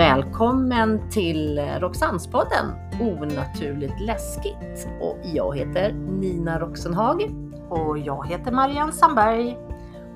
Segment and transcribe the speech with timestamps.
[0.00, 2.66] Välkommen till Roxannespodden
[3.00, 4.88] Onaturligt läskigt.
[5.00, 7.22] Och jag heter Nina Roxenhag.
[7.68, 9.58] Och jag heter Marianne Sandberg.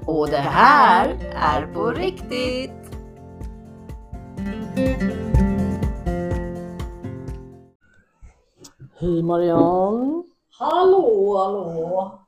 [0.07, 2.97] Och det här är på riktigt.
[9.01, 10.23] Hej Marianne!
[10.59, 12.24] Hallå, hallå!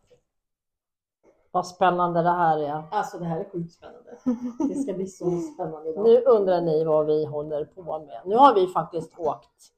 [1.57, 2.83] Vad spännande det här är.
[2.91, 4.19] Alltså det här är sjukt spännande.
[4.69, 6.05] Det ska bli så spännande idag.
[6.05, 8.21] Nu undrar ni vad vi håller på med.
[8.25, 9.73] Nu har vi faktiskt åkt,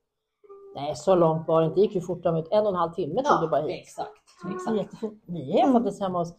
[0.74, 2.92] nej så långt var det inte, det gick ju fortare med en och en halv
[2.92, 3.70] timme tog det bara hit.
[3.82, 4.10] exakt.
[4.44, 5.04] Mm, exakt.
[5.26, 6.34] Vi är faktiskt hemma hos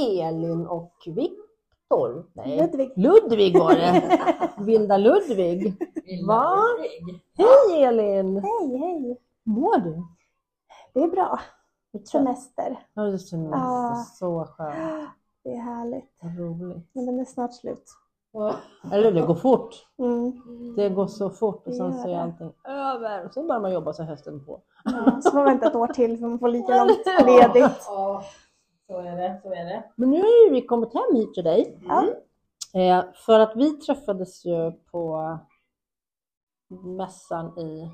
[0.00, 2.26] Elin och Viktor.
[2.32, 2.92] Nej, Ludvig.
[2.96, 4.18] Ludvig var det.
[4.64, 5.74] Vilda Ludvig.
[6.26, 6.58] Va?
[7.38, 8.36] Hej Elin!
[8.36, 9.20] Hej, hej.
[9.44, 10.02] Mår du?
[10.94, 11.40] Det är bra.
[12.04, 12.86] Semester.
[12.94, 13.58] Ja, det är semester.
[13.58, 14.06] Ja.
[14.18, 15.10] Så skönt.
[15.44, 16.18] Det är härligt.
[16.22, 16.88] Vad roligt.
[16.92, 17.84] Men den är snart slut.
[18.92, 19.86] Eller det går fort.
[19.98, 20.32] Mm.
[20.76, 23.28] Det går så fort och sen så är allting över.
[23.28, 24.60] Så börjar man jobba så hösten på.
[24.84, 27.76] Ja, så får man vänta ett år till för man får lika långt ledigt.
[27.86, 28.24] Ja,
[28.86, 29.40] så är det.
[29.42, 29.84] Så är det.
[29.96, 31.78] Men nu har ju vi kommit hem hit till dig.
[31.88, 32.04] Ja.
[32.80, 35.38] Eh, för att vi träffades ju på
[36.68, 37.90] mässan i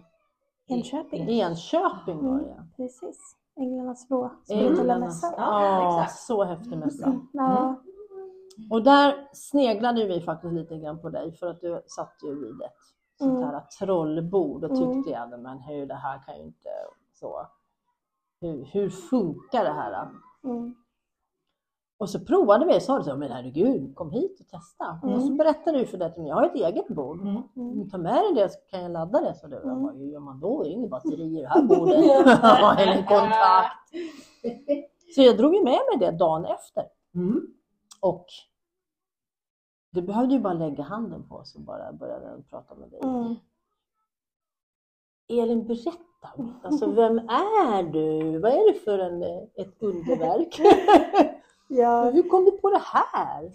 [0.66, 1.28] Enköping.
[1.28, 2.66] Enköping var det.
[2.76, 3.36] Precis.
[3.56, 5.34] Änglarnas blå spirituella Änglarnas- mässa.
[5.36, 6.18] Ja, exakt.
[6.20, 7.20] så häftig mässa.
[7.32, 7.82] Ja,
[8.70, 12.62] Och där sneglade vi faktiskt lite grann på dig för att du satt ju vid
[12.62, 12.72] ett
[13.18, 13.42] sånt Mm.
[13.50, 14.92] här trollbord och Mm.
[14.94, 16.68] tyckte jag, men hur det här kan ju inte
[17.12, 17.46] så.
[18.40, 20.08] Hur, hur funkar det här?
[20.44, 20.74] mm.
[22.00, 25.00] Och så provade vi och sa så, men herregud, kom hit och testa.
[25.02, 25.14] Mm.
[25.14, 27.20] Och så berättade du för det mig, jag har ett eget bord.
[27.20, 27.42] Mm.
[27.56, 27.90] Mm.
[27.90, 29.34] Ta med dig det så kan jag ladda det.
[29.34, 29.82] Så du, jag Mm.
[29.82, 30.62] bara, hur gör man då?
[30.62, 31.96] Det är inget batteri i det här bordet.
[32.80, 33.88] Eller kontakt.
[35.14, 36.84] Så jag drog ju med mig det dagen efter.
[37.14, 37.40] Mm.
[38.00, 38.26] Och
[39.90, 43.00] du behövde ju bara lägga handen på oss och bara börja prata med dig.
[43.02, 43.34] Mm.
[45.28, 46.28] Elin, berätta.
[46.62, 48.38] Alltså, vem är du?
[48.38, 49.22] Vad är det för en,
[49.54, 50.60] ett underverk?
[51.72, 53.50] Ja, Hur kom du på det här?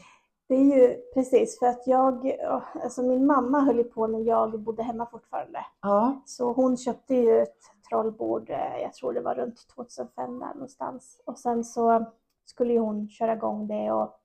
[0.47, 2.37] det är ju precis för att jag,
[2.83, 5.65] alltså min mamma höll på när jag bodde hemma fortfarande.
[5.81, 6.21] Ja.
[6.25, 7.57] Så hon köpte ju ett
[7.89, 11.21] trollbord, eh, jag tror det var runt 2005 där någonstans.
[11.25, 12.05] Och sen så
[12.45, 14.19] skulle hon köra igång det och,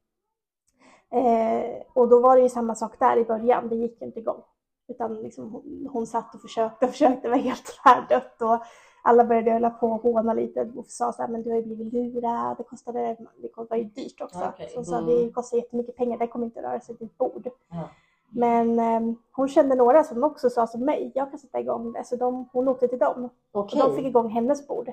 [1.18, 4.42] eh, och då var det ju samma sak där i början, det gick inte igång.
[4.88, 8.62] Utan liksom hon, hon satt och försökte och försökte, var helt värdött och
[9.02, 11.62] alla började hålla på och håna lite och sa så här, men du har ju
[11.62, 14.38] blivit lurad, det kostade, det var ju dyrt också.
[14.54, 15.06] Okej, Så hon sa, mm.
[15.06, 17.48] det kostar jättemycket pengar, det kommer inte röra sig till ett bord.
[17.70, 17.88] Ja.
[18.32, 22.04] Men eh, hon kände några som också sa som mig, jag kan sätta igång det.
[22.04, 23.80] Så de, hon åkte till dem och Okej.
[23.80, 24.92] de fick igång hennes bord.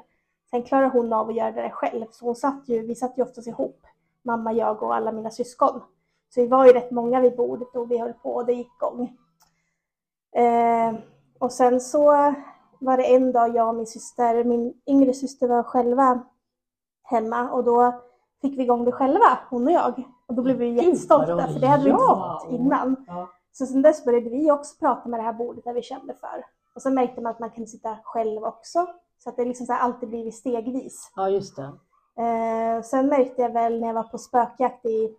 [0.49, 2.05] Sen klarade hon av att göra det själv.
[2.11, 3.81] Så hon satt ju, vi satt ju oftast ihop,
[4.21, 5.81] mamma, jag och alla mina syskon.
[6.29, 8.71] Så vi var ju rätt många vid bordet och vi höll på och det gick
[8.81, 9.17] igång.
[10.31, 10.93] Eh,
[11.39, 12.33] och sen så
[12.79, 16.19] var det en dag jag och min syster, min yngre syster var själva
[17.03, 17.93] hemma och då
[18.41, 20.03] fick vi igång det själva, hon och jag.
[20.27, 23.05] Och då blev vi jättestolta för det hade vi inte fått innan.
[23.07, 23.27] Ja.
[23.51, 26.45] Så sen dess började vi också prata med det här bordet där vi kände för.
[26.75, 28.87] Och så märkte man att man kunde sitta själv också.
[29.23, 31.11] Så att det liksom så här alltid blivit stegvis.
[31.15, 31.71] Ja, just det.
[32.23, 35.15] Eh, sen märkte jag väl när jag var på spökjakt i,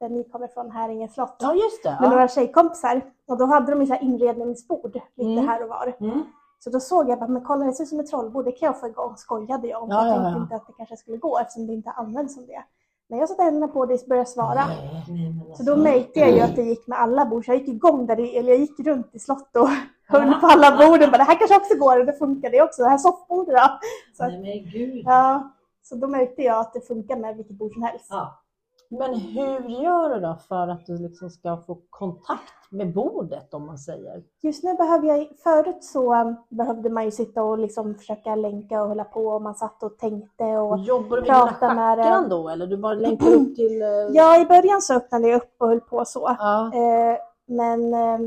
[0.00, 1.90] där ni kommer från, Häringe slott, Ja, just det.
[1.90, 2.10] med Ja.
[2.10, 3.00] några tjejkompisar.
[3.28, 5.48] Och då hade de ju så här inredningsbord lite Mm.
[5.48, 5.96] här och var.
[6.00, 6.22] Mm.
[6.64, 8.80] Så då såg jag men kolla det ser ut som ett trollbord, det kan jag
[8.80, 9.90] få igång, skojade jag om.
[9.90, 10.42] Ja, jag ja, tänkte ja.
[10.42, 12.64] inte att det kanske skulle gå eftersom det inte används som det.
[13.08, 14.64] Men jag satte händerna på det och började svara.
[14.66, 15.64] Så alltså.
[15.64, 17.44] då märkte jag ju att det gick med alla bord.
[17.44, 19.68] Så jag gick igång där, eller jag gick runt i slott och
[20.08, 21.10] höll på alla borden.
[21.10, 22.82] Bara, det här kanske också går och det funkar det också.
[22.82, 23.78] Det här soffbordet då.
[24.16, 25.02] Så, att, Nej men gud.
[25.06, 28.06] ja, så då märkte jag att det funkar med vilket bord som helst.
[28.10, 28.43] Ja.
[28.90, 33.66] Men hur gör du då för att du liksom ska få kontakt med bordet om
[33.66, 34.22] man säger?
[34.42, 38.82] Just nu behöver jag, förut så um, behövde man ju sitta och liksom försöka länka
[38.82, 41.98] och hålla på och man satt och tänkte och Jobbar du med prata dina med
[41.98, 42.28] det.
[42.28, 43.82] då eller du bara länkar upp till...
[43.82, 46.36] eh, Ja, i början så öppnade jag upp och höll på så.
[46.38, 46.66] ja.
[46.74, 48.18] Eh, men, eh,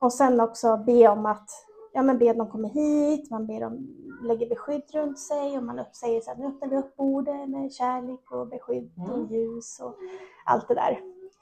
[0.00, 1.48] och sen också be om att,
[1.98, 3.88] ja men be att de kommer hit, man ber om,
[4.22, 7.72] lägger beskydd runt sig och man säger så här, nu öppnar vi upp bordet med
[7.72, 9.26] kärlek och beskydd och Mm.
[9.26, 9.94] ljus och
[10.46, 11.00] allt det där.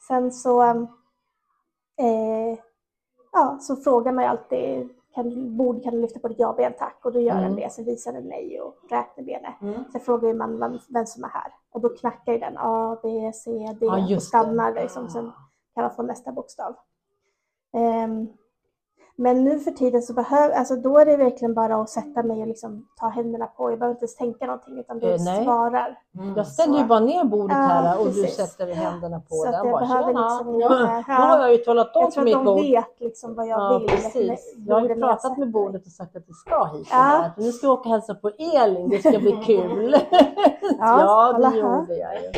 [0.09, 0.63] Sen så,
[1.99, 2.59] eh,
[3.33, 6.99] ja, så frågar man ju alltid, kan, bord kan du lyfta på ditt ja-ben tack?
[7.05, 7.43] Och då gör Mm.
[7.45, 9.61] den det, så visar den nej och räknar benet.
[9.63, 9.85] Mm.
[9.93, 13.33] Sen frågar man vem, vem som är här och då knackar ju den A, B,
[13.35, 13.51] C,
[13.81, 14.39] D Ja, och just det.
[14.39, 15.09] stannar liksom.
[15.09, 15.33] Sen
[15.75, 16.75] kan man få nästa bokstav.
[17.73, 18.29] Ehm,
[19.19, 22.41] Men nu för tiden så behöver, alltså då är det verkligen bara att sätta mig
[22.43, 23.71] och liksom ta händerna på.
[23.71, 25.45] Jag behöver inte ens tänka någonting utan det Eh, nej.
[25.45, 25.99] svarar.
[26.37, 28.37] Jag ställer ju bara ner bordet Ja, här och du precis.
[28.37, 29.53] sätter händerna på Så den.
[29.55, 31.13] jag Bara, behöver liksom Ja, inte...
[31.13, 32.63] Nu har jag ju talat om jag för tror mitt att de bord.
[32.65, 33.89] vet liksom vad jag Ja, vill.
[33.89, 34.55] precis.
[34.67, 36.89] Jag har ju jag pratat med bordet och sagt att det ska hit.
[36.91, 37.23] Ja.
[37.25, 37.31] Ja.
[37.43, 39.97] Nu ska jag åka och hälsa på Elin, det ska bli kul.
[40.79, 41.57] Ja, ja det här.
[41.57, 42.31] gjorde jag ju.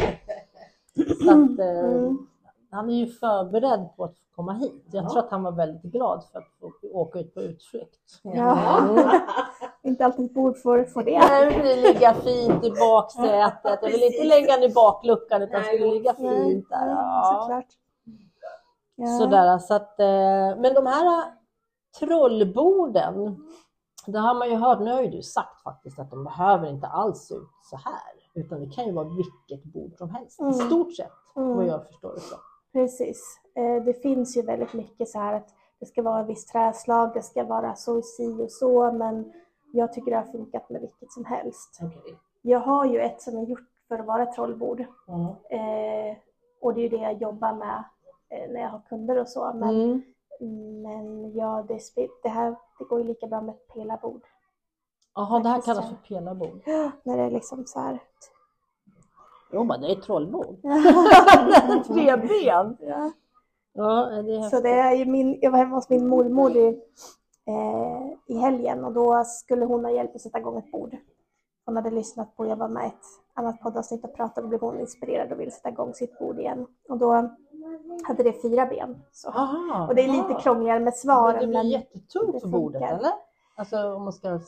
[1.24, 2.18] Så att, eh, Mm.
[2.70, 4.84] Han är ju förberedd på att komma hit.
[4.90, 5.08] Jag Ja.
[5.10, 8.20] tror att han var väldigt glad för att få åka ut på utflykt.
[8.22, 8.78] Ja.
[8.78, 9.10] Mm.
[9.82, 11.10] Inte alltid bord får, får det.
[11.10, 13.78] Jag vill ligga fint i baksätet.
[13.82, 16.86] Jag vill inte lägga den i bakluckan utan Nej, skulle ligga Nej, fint där.
[16.86, 17.38] nej, Ja.
[17.42, 17.66] Såklart.
[18.96, 19.06] Ja.
[19.06, 21.24] Sådär, så att, eh, men de här
[21.98, 23.36] trollborden,
[24.06, 26.86] det har man ju hört, nu har ju du sagt faktiskt att de behöver inte
[26.86, 27.94] alls se ut så här.
[28.34, 30.50] Utan det kan ju vara vilket bord som helst, Mm.
[30.50, 31.56] i stort sett, Mm.
[31.56, 32.20] vad jag förstår det.
[32.72, 33.40] Precis.
[33.54, 37.22] Eh, Det finns ju väldigt mycket så här att det ska vara visst träslag, det
[37.22, 39.32] ska vara så och si och så, men
[39.72, 41.78] jag tycker det har funkat med vilket som helst.
[41.82, 42.18] Okej.
[42.42, 45.20] Jag har ju ett som är gjort för att vara ett trollbord Mm.
[45.50, 46.16] eh,
[46.60, 47.84] och det är ju det jag jobbar med
[48.28, 49.52] eh, när jag har kunder och så.
[49.54, 50.02] Men,
[50.40, 50.82] Mm.
[50.82, 51.80] men ja, det,
[52.22, 54.22] det här det går ju lika bra med ett pelarbord.
[55.14, 55.96] Jaha, det här kallas ja.
[55.96, 56.60] för pelarbord.
[57.02, 57.98] När det är liksom så här.
[59.52, 60.56] Jo, men det är ett trollbord.
[61.86, 62.76] Tre ben.
[62.80, 63.10] ja.
[63.72, 66.66] Ja, det är Så det är ju min, jag var hemma hos min mormor i,
[67.46, 70.96] eh, i helgen och då skulle hon ha hjälp att sätta igång ett bord.
[71.64, 73.04] Hon hade lyssnat på, jag var med ett
[73.34, 76.66] annat poddavsnitt och pratade och blev hon inspirerad och ville sätta igång sitt bord igen.
[76.88, 77.12] Och då
[78.06, 79.02] hade det fyra ben.
[79.12, 79.28] Så.
[79.28, 80.40] Aha, Och det är lite ja.
[80.40, 81.40] krångligare med Men svaren.
[81.40, 83.12] det blir Men, jättetungt för bordet, eller?
[83.56, 84.40] Alltså om man ska...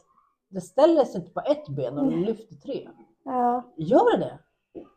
[0.49, 2.89] Det ställer sig inte på ett ben och du lyfter tre.
[3.25, 4.39] ja, Gör det det?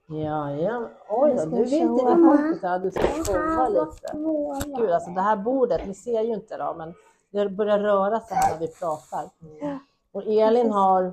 [0.07, 0.89] Ja, ja.
[1.09, 2.15] Oj då, du vill inte showa.
[2.15, 4.17] din kompis att du ska showa lite.
[4.77, 6.93] Gud, alltså det här bordet, ni ser ju inte då, men
[7.31, 9.29] det börjar röra sig här när vi pratar.
[10.11, 11.03] Och Elin har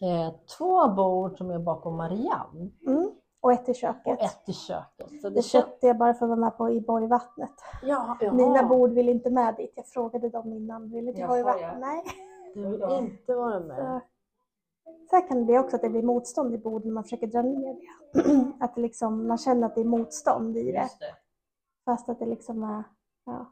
[0.00, 3.10] eh, två bord som är bakom Marianne mm.
[3.40, 4.22] Och ett i och köket.
[4.22, 5.20] ett i köket.
[5.22, 7.50] Så Det köpte jag bara för att vara med på i Borgvattnet.
[7.82, 8.16] Ja.
[8.32, 9.72] Mina bord vill inte med dit.
[9.76, 10.90] Jag frågade dem innan.
[10.90, 11.80] Vill inte Borgvattnet?
[11.80, 12.04] Nej.
[12.54, 13.76] Du vill inte vara med.
[13.76, 14.00] Så,
[15.10, 17.26] så här kan det bli också att det blir motstånd i bord när man försöker
[17.26, 18.54] dra ner det.
[18.64, 20.88] Att det liksom, man känner att det är motstånd i det.
[21.84, 22.84] Fast att det liksom är,
[23.26, 23.46] ja,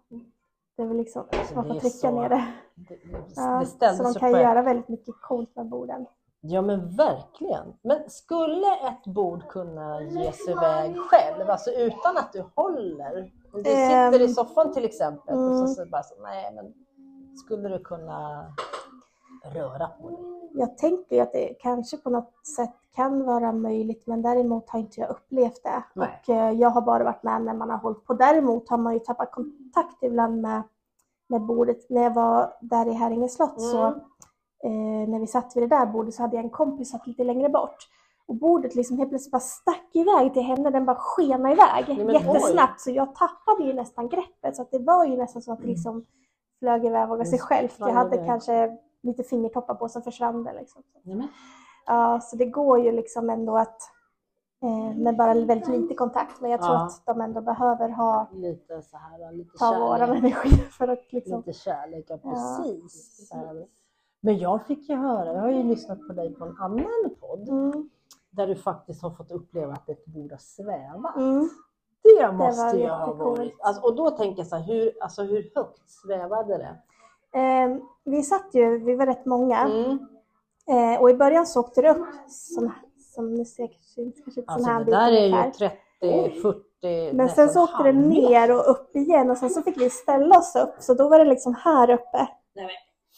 [0.77, 2.45] det är väl liksom, Alltså, man får trycka så- ner det.
[2.75, 4.39] Det, det, Ja, så sig kan själv.
[4.39, 6.07] göra väldigt mycket coolt med borden.
[6.41, 7.67] Ja men verkligen.
[7.83, 13.33] Men skulle ett bord kunna ge sig iväg själv, alltså utan att du håller?
[13.53, 15.67] Om du Ehm, sitter i soffan till exempel och mm.
[15.67, 16.73] så, så bara så, nej men
[17.45, 18.47] skulle du kunna
[19.55, 20.19] röra på dig?
[20.55, 25.01] Jag tänker att det kanske på något sätt kan vara möjligt men däremot har inte
[25.01, 25.85] jag upplevt det.
[25.95, 26.09] Nej.
[26.23, 28.15] Och eh, jag har bara varit med när man har hållit på.
[28.15, 30.63] Däremot har man ju tappat kontakt ibland med,
[31.29, 31.91] med bordet.
[31.91, 33.95] När jag var där i Häringe slott så
[34.65, 35.03] Mm.
[35.05, 37.25] eh, när vi satt vid det där bordet så hade jag en kompis satt lite
[37.25, 37.77] längre bort.
[38.29, 42.15] Och bordet liksom helt plötsligt bara stack iväg till henne, den bara skenade iväg Nej,
[42.15, 42.81] jättesnabbt.
[42.81, 44.57] Så jag tappade ju nästan greppet.
[44.57, 46.05] Så att det var ju nästan så att det liksom
[46.59, 47.75] flög iväg av sig självt.
[47.79, 48.77] Jag hade kanske
[49.07, 50.53] lite fingertoppar på som försvann det.
[50.53, 50.83] Liksom.
[51.87, 53.81] Ja, så det går ju liksom ändå att
[54.63, 56.41] eh, med bara väldigt lite kontakt.
[56.41, 56.85] Men jag tror Ja.
[56.87, 60.19] att de ändå behöver ha, lite så här, lite ta kärlek.
[60.19, 61.37] energi för att liksom...
[61.47, 62.31] Lite kärlek, ja Ja.
[62.31, 63.29] precis.
[63.29, 63.67] Så här.
[64.21, 67.49] Men jag fick ju höra, jag har ju lyssnat på dig på en annan podd,
[67.49, 67.91] Mm,
[68.31, 71.17] där du faktiskt har fått uppleva att ett bord har svävat.
[71.17, 71.49] mm.
[72.03, 73.55] Det måste var ju ha varit.
[73.61, 76.77] Alltså, och då tänker jag så här, hur, alltså, hur högt svävade det?
[77.37, 79.59] Eh, vi satt ju, vi var rätt många.
[79.59, 79.99] Mm.
[80.69, 82.73] Eh, och i början så åkte det upp, som,
[83.15, 87.13] som ni ser, syns kanske inte sån Alltså här det där är ju 30, 40,
[87.13, 90.39] Men sen så åkte det ner och upp igen och sen så fick vi ställa
[90.39, 90.75] oss upp.
[90.79, 92.29] Så då var det liksom här uppe.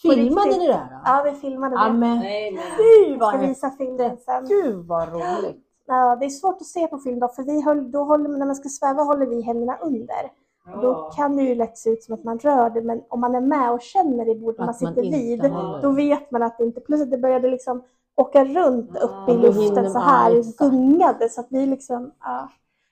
[0.01, 0.89] Filmade ni det här?
[0.89, 1.01] då?
[1.05, 1.93] Ja, vi filmade Ja, det.
[1.93, 4.45] men Nej, fy Jag vad ska visa filmen sen.
[4.45, 5.65] Gud vad roligt!
[5.87, 8.45] Ja, det är svårt att se på film då, för vi höll, då håller, när
[8.45, 10.31] man ska sväva håller vi händerna under.
[10.71, 13.19] Och Då kan det ju lätt se ut som att man rör det, men om
[13.19, 15.81] man är med och känner i bordet man man sitter inte vid, håller.
[15.81, 16.81] då vet man att det inte...
[16.81, 17.83] Plus att det började liksom
[18.15, 21.29] åka runt upp i luften man- så här, gungade.
[21.29, 22.49] Så att vi liksom, ja.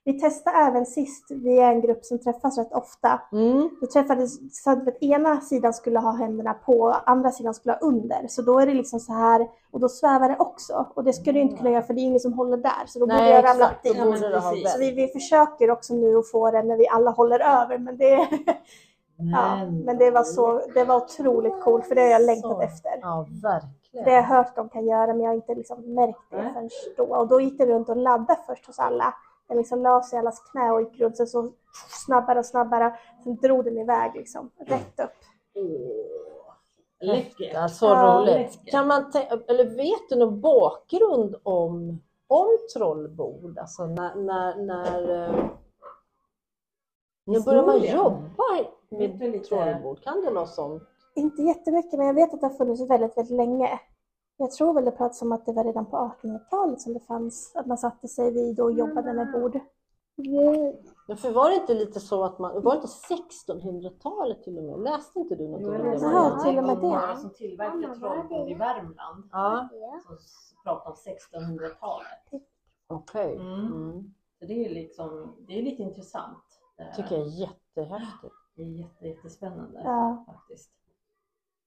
[0.07, 3.21] Vi testade även sist, vi är en grupp som träffas rätt ofta.
[3.31, 3.69] Mm.
[3.81, 8.27] Då träffades så att ena sidan skulle ha händerna på, andra sidan skulle ha under.
[8.27, 10.87] Så då är det liksom så här, och då svävar det också.
[10.93, 12.85] Och det ska du inte kunna göra för det är ingen som håller där.
[12.85, 14.03] Så då borde Nej jag ramla exakt, dit.
[14.03, 14.73] borde precis.
[14.73, 17.77] Så vi, vi försöker också nu att få det när vi alla håller över.
[17.77, 18.27] Men det,
[19.33, 22.61] ja, men det, var, så, det var otroligt coolt för det har jag längtat Så.
[22.61, 22.91] efter.
[23.01, 24.05] Ja verkligen.
[24.05, 26.69] Det har jag hört de kan göra men jag har inte liksom märkt det förrän
[26.97, 27.03] då.
[27.03, 29.13] Och då gick det runt och laddade först hos alla.
[29.47, 31.51] Den liksom la sig i allas knä och gick runt sen så
[32.05, 32.99] snabbare och snabbare.
[33.23, 35.11] Sen drog den iväg liksom rätt upp.
[36.99, 37.71] Läckert.
[37.71, 38.35] Så Ja, roligt.
[38.35, 38.71] läckert.
[38.71, 39.11] Kan man
[39.47, 43.57] eller vet du någon bakgrund om, om trollbord?
[43.57, 45.49] Alltså när, när, när, eh,
[47.25, 48.23] när börjar man jobba
[48.89, 49.47] med lite?
[49.47, 50.03] trollbord?
[50.03, 50.83] Kan du något sånt?
[51.15, 53.79] Inte jättemycket, men jag vet att det har funnits väldigt, väldigt länge.
[54.38, 57.56] Jag tror väl det pratas om att det var redan på 1800-talet som det fanns,
[57.56, 59.60] att man satte sig vid och jobbade med bord.
[61.08, 64.63] Men för var det inte lite så att man, var det inte 1600-talet till och
[64.63, 64.79] med?
[64.79, 65.77] Läste inte du något om det?
[65.77, 66.44] Jaha, Marianne?
[66.44, 66.82] till och med det.
[66.82, 69.29] Några som tillverkar trollbord i Värmland.
[69.32, 69.70] Ja,
[70.08, 70.17] Som
[70.63, 72.44] pratar om 1600-talet.
[72.88, 73.36] okej.
[73.36, 73.65] Mm.
[73.65, 74.13] Mm.
[74.39, 76.44] Så det är liksom, det är lite intressant.
[76.77, 76.94] Det.
[76.96, 78.34] Tycker jag är jättehäftigt.
[78.56, 80.24] Det är jätte, jättespännande Ja.
[80.27, 80.72] faktiskt.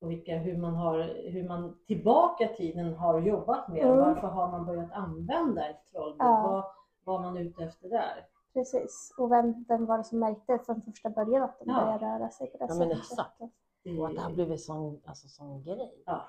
[0.00, 0.98] Och vilka, hur, man har,
[1.30, 3.82] hur man tillbaka i tiden har jobbat med.
[3.84, 3.96] Mm.
[3.98, 6.16] Varför har man börjat använda ett trollbord?
[6.18, 6.74] Ja.
[7.04, 8.26] Vad var man ute efter där?
[8.52, 9.14] Precis.
[9.18, 11.80] Och vem, vem var det som märkte från första början att de Ja.
[11.84, 12.98] började röra sig på det Ja, men sättet?
[12.98, 13.38] exakt.
[13.84, 16.02] Det Och att det har blivit sån, alltså, sån grej.
[16.06, 16.26] Ja.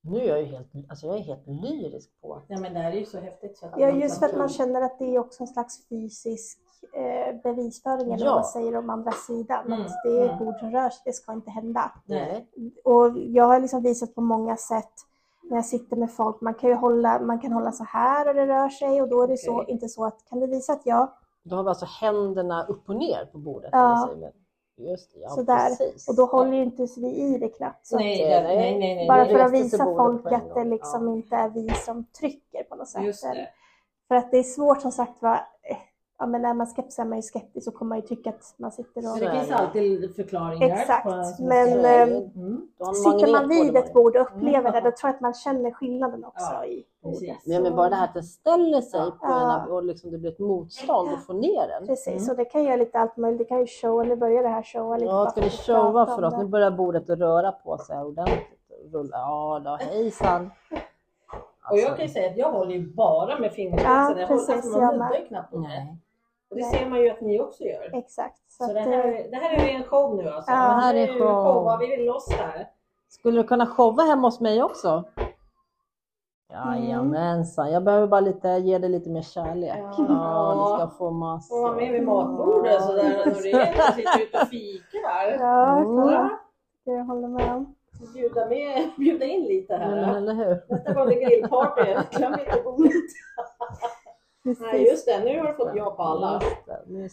[0.00, 2.78] Nu är jag ju helt, alltså jag är helt lyrisk på att Ja, men det
[2.80, 3.58] här är ju så häftigt.
[3.58, 6.58] Så att Ja, just för att man känner att det är också en slags fysisk
[6.92, 8.30] eh, bevisföring, eller Ja.
[8.30, 9.66] vad man säger om andra sidan.
[9.66, 10.38] Mm, Att det är mm.
[10.38, 11.92] bord som rör sig, det ska inte hända.
[12.06, 12.48] Nej.
[12.84, 14.92] Och jag har liksom visat på många sätt
[15.42, 18.34] när jag sitter med folk, man kan ju hålla, man kan hålla så här och
[18.34, 19.74] det rör sig och då är det så, Okej.
[19.74, 21.08] inte så att, kan du visa att jag,
[21.42, 23.70] Då har vi alltså händerna upp och ner på bordet.
[23.72, 24.10] Ja.
[24.80, 25.68] Just det, ja Sådär.
[25.68, 26.08] precis.
[26.08, 27.86] och då håller ju inte vi i det knappt.
[27.86, 29.08] Så Nej, att, eh, nej, nej, nej.
[29.08, 31.14] bara för att visa folk att det liksom Ja.
[31.14, 33.16] inte är vi som trycker på något sätt.
[34.08, 35.40] För att det är svårt som sagt var,
[36.18, 38.54] ja men är man skeptisk är man ju skeptisk så kommer man ju tycka att
[38.56, 39.04] man sitter och...
[39.18, 40.68] Så det finns alltid förklaringar.
[40.76, 42.68] Exakt, på men, eh, Mm.
[42.78, 44.72] Har Sitter man vid det ett bord och upplever Mm.
[44.72, 46.84] det, då tror jag att man känner skillnaden också Ja, i.
[47.46, 49.10] Nej, men bara det här att den ställer sig Ja.
[49.10, 49.62] på Ja.
[49.66, 51.86] en och liksom det blir ett motstånd och får ner den.
[51.86, 52.30] Precis, Mm.
[52.30, 53.38] och det kan göra lite allt möjligt.
[53.38, 55.06] Det kan ju showa, nu börjar det här showa lite.
[55.06, 56.32] Ja, ska prata showa för oss?
[56.34, 56.38] det.
[56.38, 58.48] Nu börjar bordet att röra på sig ordentligt.
[58.92, 59.16] Rulla.
[59.16, 60.50] Ja då, hejsan.
[61.70, 63.92] Och jag kan ju säga att jag håller ju bara med fingerspetsen.
[63.94, 65.20] Ja, jag håller, precis, alltså, man jag nuddar med.
[65.20, 65.58] ju knappt på
[66.50, 66.54] det.
[66.56, 66.64] Nej.
[66.64, 67.90] Och det ser man ju att ni också gör.
[67.98, 68.38] Exakt.
[68.50, 70.50] Så, Så det här, är- det här är ju en show nu alltså.
[70.50, 71.76] Ja, det här är ju show.
[71.80, 72.68] vi vill loss här.
[73.08, 75.04] Skulle du kunna showa hemma hos mig också?
[76.52, 79.72] Jajamensan, jag behöver bara lite, ge dig lite mer kärlek.
[79.78, 79.94] Ja.
[80.08, 81.48] Ja, du ska få massa.
[81.54, 85.36] Får vara med vid matbordet sådär när du är sitter ute och fikar.
[85.40, 85.84] ja, Mm.
[85.84, 86.30] kolla.
[86.84, 87.74] Jag håller med om.
[88.14, 90.16] Bjuda, med, bjuda in lite Ja, här.
[90.16, 90.62] eller hur?
[90.68, 92.92] Nästa gång det är grillparty, glöm inte bordet.
[94.60, 94.90] Nej Precis.
[94.90, 96.40] just det, nu har du fått ja på alla.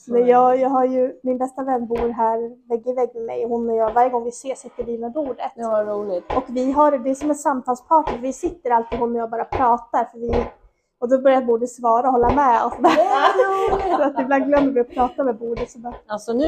[0.08, 3.46] Men jag, jag har ju, min bästa vän bor här vägg i vägg med mig.
[3.46, 5.52] Hon och jag, varje gång vi ses sitter vi med bordet.
[5.56, 6.24] Det var roligt.
[6.38, 8.18] Och vi har det, det är som en samtalspartner.
[8.18, 10.06] Vi sitter alltid hon och jag bara pratar.
[10.12, 10.46] För vi,
[11.00, 12.66] och då börjar bordet svara och hålla med.
[12.66, 13.98] Och sådär.
[13.98, 15.72] så att ibland glömmer vi att prata med bordet.
[15.72, 16.46] Så bara, Alltså nu,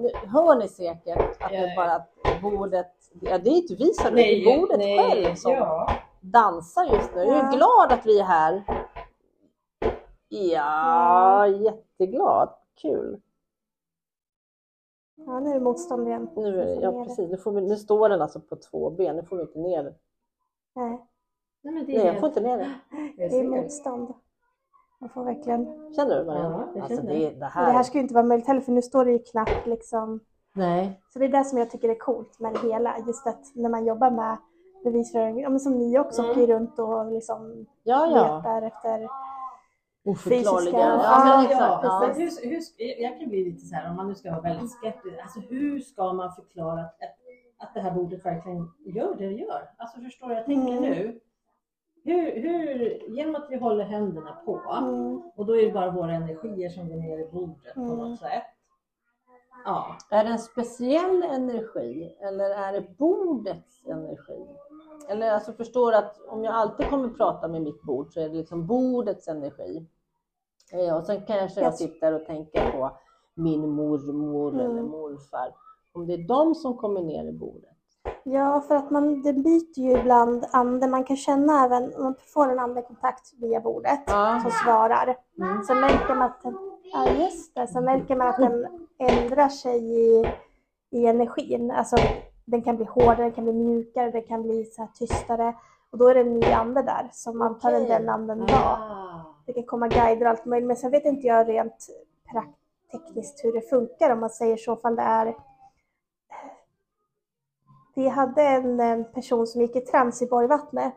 [0.00, 2.04] nu hör ni säkert att det Ja, är ja.
[2.40, 2.86] bara bordet,
[3.20, 5.90] ja, det är inte vi som Nej, är bordet nej, själv som ja.
[6.20, 7.20] dansar just nu.
[7.24, 7.50] Jag är Ja.
[7.50, 8.62] glad att vi är här.
[10.34, 12.48] Ja, jätteglad.
[12.82, 13.20] Kul.
[15.16, 16.28] ja nu är det motstånd igen.
[16.36, 17.30] Nu, är det, ja, precis.
[17.30, 19.16] Nu, får vi, nu står den alltså på två ben.
[19.16, 19.94] Nu får vi inte ner den.
[20.74, 21.06] Nej,
[21.62, 22.70] Nej, men det Nej, är jag får inte ner den.
[23.16, 24.14] Det är motstånd.
[25.00, 25.92] Man får verkligen...
[25.96, 26.56] Känner du Marianne?
[26.66, 27.72] Ja, jag alltså, det, det Och det här.
[27.72, 30.20] här ska ju inte vara möjligt heller för nu står det ju knappt liksom.
[30.54, 31.00] Nej.
[31.12, 32.98] Så det är det som jag tycker är coolt med det hela.
[33.06, 34.36] Just att när man jobbar med
[34.84, 36.30] bevisföring, ja, men som ni också Mm.
[36.30, 38.36] åker runt och liksom Ja, ja.
[38.36, 39.08] letar efter.
[40.04, 40.78] Oförklarliga.
[40.78, 42.60] Ja, Ja, Ja, hur, hur,
[43.02, 45.80] jag kan bli lite så här, om man nu ska vara väldigt skeptisk, alltså hur
[45.80, 46.94] ska man förklara att,
[47.58, 49.70] att det här bordet verkligen gör det det gör?
[49.78, 50.82] Alltså förstår jag tänker Mm.
[50.82, 51.20] nu,
[52.04, 56.12] hur, hur, genom att vi håller händerna på, Mm, och då är det bara våra
[56.12, 57.96] energier som går ner i bordet på Mm.
[57.98, 58.42] något sätt.
[59.64, 64.46] Ja, Är det en speciell energi eller är det bordets energi?
[65.08, 68.34] Eller alltså förstår att om jag alltid kommer prata med mitt bord så är det
[68.34, 69.86] liksom bordets energi.
[70.72, 72.90] Eh, Och sen kanske jag sitter och tänker på
[73.34, 74.70] min mormor Mm.
[74.70, 75.54] eller morfar.
[75.92, 77.70] Om det är de som kommer ner i bordet.
[78.26, 80.86] Ja, för att man, det byter ju ibland ande.
[80.86, 84.38] Man kan känna även, man får en andekontakt via bordet Ja.
[84.42, 85.16] som svarar.
[85.38, 85.62] Mm.
[85.64, 86.56] Så märker man att den,
[86.92, 88.66] ja, just det, så märker man att den
[88.98, 90.26] ändrar sig i,
[90.90, 91.70] i energin.
[91.70, 91.96] Alltså,
[92.44, 95.54] den kan bli hårdare, den kan bli mjukare, den kan bli så här tystare.
[95.90, 98.48] Och då är det en ny ande där som antagligen den anden var.
[98.48, 99.20] ah.
[99.46, 100.66] Det kan komma guider och allt möjligt.
[100.66, 101.86] Men sen vet inte jag rent
[102.92, 105.34] tekniskt hur det funkar om man säger så fall det är
[107.94, 110.94] vi hade en person som gick i trans i Borgvattnet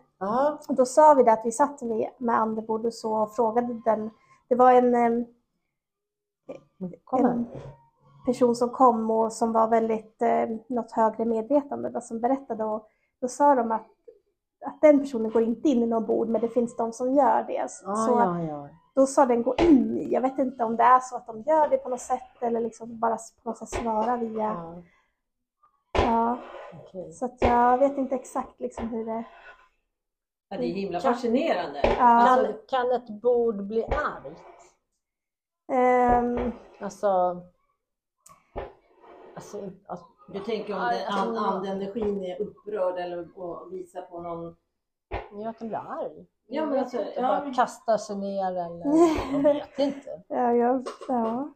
[0.67, 3.81] och då sa vi det att vi satt med, med andebord och så och frågade
[3.85, 4.09] den.
[4.47, 5.05] Det var en, här.
[5.05, 5.25] en
[8.27, 12.87] person som kom och som var väldigt eh, något högre medvetande då, som berättade och
[13.21, 13.87] då sa de att,
[14.65, 17.43] att den personen går inte in i någon bord men det finns de som gör
[17.43, 17.53] det.
[17.53, 18.69] Ja, så ja, ja.
[18.95, 20.13] då sa den gå in i.
[20.13, 22.59] Jag vet inte om det är så att de gör det på något sätt eller
[22.59, 24.43] liksom bara på något sätt svara via.
[24.43, 24.83] ja.
[26.05, 26.37] Ja,
[26.73, 27.11] okej.
[27.11, 29.23] så att jag vet inte exakt liksom hur det...
[30.49, 31.81] Ja, det är himla Kan- fascinerande.
[31.83, 32.03] Ja.
[32.03, 34.43] Alltså, Kan, kan ett bord bli argt?
[35.71, 37.41] Ehm, Alltså,
[39.37, 44.01] alltså, alltså du tänker om Ja, den alltså- and, andenergin är upprörd eller och visar
[44.01, 44.55] på någon...
[45.31, 46.25] jag kan bli arg.
[46.47, 47.21] Ja, men alltså, inte, ja.
[47.21, 48.81] bara kastar sig ner eller
[49.33, 50.21] jag vet inte.
[50.27, 51.49] ja, jag, ja.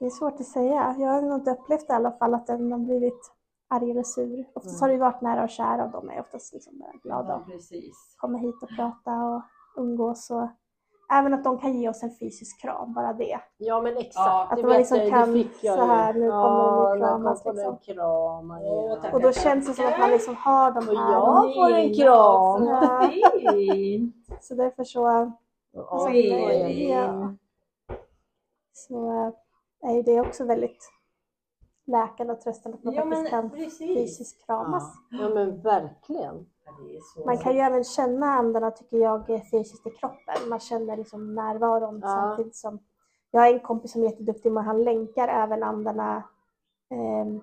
[0.00, 0.94] Det är svårt att säga.
[0.98, 3.32] Jag har nog inte upplevt i alla fall att den har blivit
[3.68, 4.44] arg eller sur.
[4.54, 7.36] Oftast har det varit nära och kära och de är oftast liksom bara glada Ja,
[7.36, 8.14] och precis.
[8.18, 9.42] kommer hit och prata och
[9.76, 10.30] umgås.
[10.30, 10.48] Och
[11.10, 13.40] även att de kan ge oss en fysisk kram, bara det.
[13.56, 16.14] Ja men exakt, Ja, att det man liksom jag kan det fick jag så här,
[16.14, 17.76] nu ja, kommer en liksom.
[17.94, 18.50] kram.
[18.50, 19.14] Åh, tack.
[19.14, 21.12] Och då känns det som att man liksom har de Och här.
[21.12, 23.20] jag får en kram.
[23.56, 24.14] Fint.
[24.40, 25.32] Så därför så,
[25.72, 26.88] Ja, oj.
[26.90, 27.34] ja.
[28.72, 29.32] så
[29.82, 30.90] är ju det också väldigt
[31.86, 33.78] läkande och tröstande att man Ja, faktiskt kan precis.
[33.78, 34.94] fysiskt kramas.
[35.10, 36.46] Ja men verkligen.
[36.64, 36.72] Ja,
[37.16, 40.48] det Man kan ju även känna andarna tycker jag eh, fysiskt i kroppen.
[40.48, 42.08] Man känner liksom närvaron Ja.
[42.08, 42.78] samtidigt som
[43.30, 46.22] jag har en kompis som är jätteduktig men han länkar även andarna
[46.90, 47.40] ehm,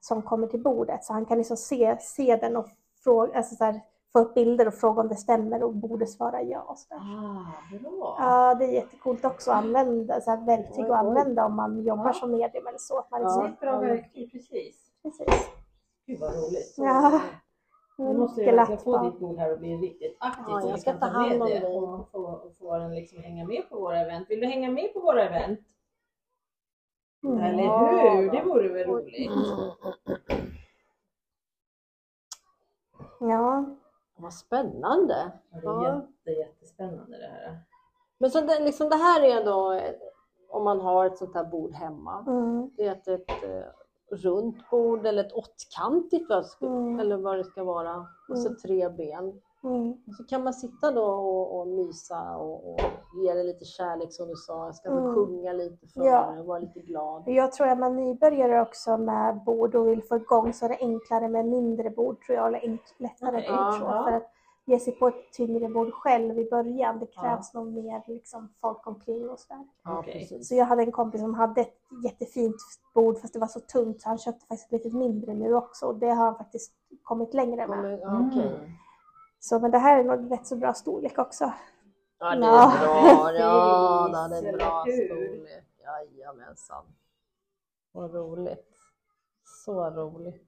[0.00, 2.66] som kommer till bordet så han kan liksom se, se den och
[3.04, 3.80] fråga, alltså så här,
[4.12, 6.74] få upp bilder och fråga om det stämmer och borde svara ja.
[6.76, 7.00] Så där.
[7.00, 8.16] Ah, bra.
[8.20, 11.08] Ja, det är jättecoolt också att använda, så här verktyg Oj, att oj.
[11.08, 12.12] använda om man jobbar Ja.
[12.12, 12.98] som medium eller så.
[12.98, 14.76] Att man Det liksom, är ett bra verktyg, precis.
[15.02, 15.48] precis.
[16.06, 16.74] Gud vad roligt.
[16.76, 17.20] Ja.
[17.98, 20.80] Nu måste jag verkligen få ditt bord här och bli riktigt aktiv Ja, så jag
[20.80, 21.76] ska kan ta hand med om det dig.
[21.76, 24.30] och få, och få den liksom hänga med på våra event.
[24.30, 25.60] Vill du hänga med på våra event?
[27.24, 27.38] Mm.
[27.38, 27.62] Eller
[28.22, 28.30] hur?
[28.30, 29.30] Det vore väl roligt?
[33.20, 33.64] Ja,
[34.16, 35.32] Vad spännande.
[35.50, 35.86] Ja, det Ja.
[35.88, 37.58] är jätte, jättespännande det här.
[38.18, 39.94] Men så det, liksom, det här är då eh,
[40.48, 42.24] om man har ett sånt här bord hemma.
[42.28, 42.70] mm.
[42.76, 43.66] Det är ett, ett eh,
[44.10, 46.30] runt bord eller ett åttkantigt
[46.60, 47.00] Mm.
[47.00, 48.06] eller vad det ska vara.
[48.28, 48.58] Och så Mm.
[48.58, 49.40] tre ben.
[49.64, 49.96] Mm.
[50.16, 52.80] Så kan man sitta då och, och mysa och, och
[53.22, 54.64] ge det lite kärlek som du sa.
[54.66, 55.14] Jag ska Mm.
[55.14, 56.38] sjunga lite för Ja.
[56.40, 57.22] och vara lite glad.
[57.26, 60.78] Jag tror att man nybörjare också med bord och vill få igång så är det
[60.80, 64.04] enklare med mindre bord tror jag, eller lättare bord ja, ja.
[64.04, 64.30] För att
[64.68, 68.86] ge sig på ett tyngre bord själv i början, det krävs nog mer liksom, folk
[68.86, 69.66] omkring och sådär.
[69.84, 70.48] Ja, precis.
[70.48, 72.56] Så jag hade en kompis som hade ett jättefint
[72.94, 75.86] bord fast det var så tungt så han köpte faktiskt ett lite mindre nu också
[75.86, 77.98] och det har han faktiskt kommit längre med.
[78.02, 78.16] Ja.
[78.16, 78.70] Mm.
[79.40, 81.52] Så men det här är nog rätt så bra storlek också.
[82.18, 82.72] Ja, det Ja.
[82.72, 83.32] är bra.
[83.32, 85.64] Ja, det är bra storlek.
[85.82, 86.84] Jajamensan.
[87.92, 88.66] Vad roligt.
[89.64, 90.47] Så roligt.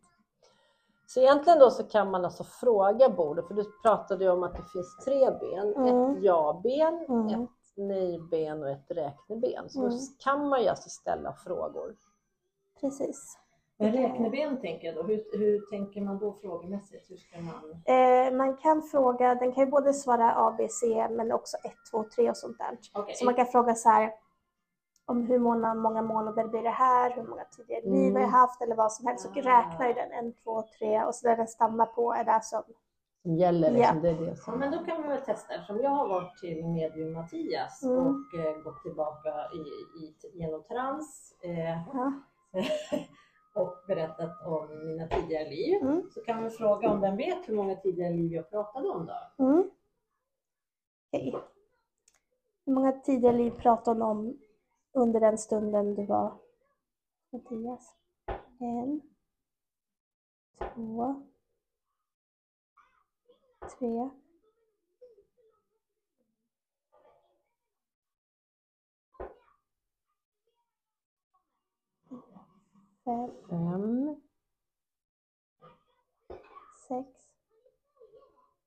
[1.14, 4.55] Så egentligen då så kan man alltså fråga bordet, för du pratade ju om att
[4.57, 5.75] det finns tre ben.
[5.77, 6.11] Mm.
[6.16, 7.42] Ett ja-ben, Mm.
[7.42, 9.70] ett nej-ben och ett räkneben.
[9.70, 9.90] Så Mm.
[9.90, 11.96] då kan man ju alltså ställa frågor.
[12.81, 13.38] Precis.
[13.79, 17.11] Men räkneben tänker jag då, hur, hur tänker man då frågemässigt?
[17.11, 17.83] Hur ska man...
[17.85, 21.73] Eh, man kan fråga, den kan ju både svara A, B, C men också 1,
[21.90, 22.79] 2, 3 och sånt där.
[22.94, 23.14] Okej.
[23.14, 24.12] Så man kan fråga så här
[25.11, 28.31] om hur många, många månader blir det här, hur många tidigare liv har jag Mm.
[28.31, 29.23] haft eller vad som helst.
[29.25, 29.42] Så Ah.
[29.42, 32.62] räknar ju den 1, 2, 3 och så där den stannar på är det som
[33.23, 34.59] Som gäller liksom, det är det Ja, som...
[34.59, 37.99] men då kan vi väl testa eftersom jag har varit till medium Mattias Mm.
[37.99, 39.59] och eh, gått tillbaka i,
[40.05, 42.12] i, genom trans eh, Ja.
[43.55, 45.83] och berättat om mina tidigare liv.
[45.83, 46.03] Mm.
[46.14, 49.44] Så kan vi fråga om den vet hur många tidigare liv jag pratade om då?
[49.44, 49.70] Mm.
[51.12, 51.35] Okej.
[52.66, 54.38] Hur många tidigare liv pratade hon om
[54.92, 56.38] under den stunden du var
[57.33, 57.96] Mattias?
[58.61, 59.00] En,
[60.59, 61.22] två,
[63.61, 64.11] tre,
[73.05, 74.20] fem, Fem.
[76.88, 77.09] sex.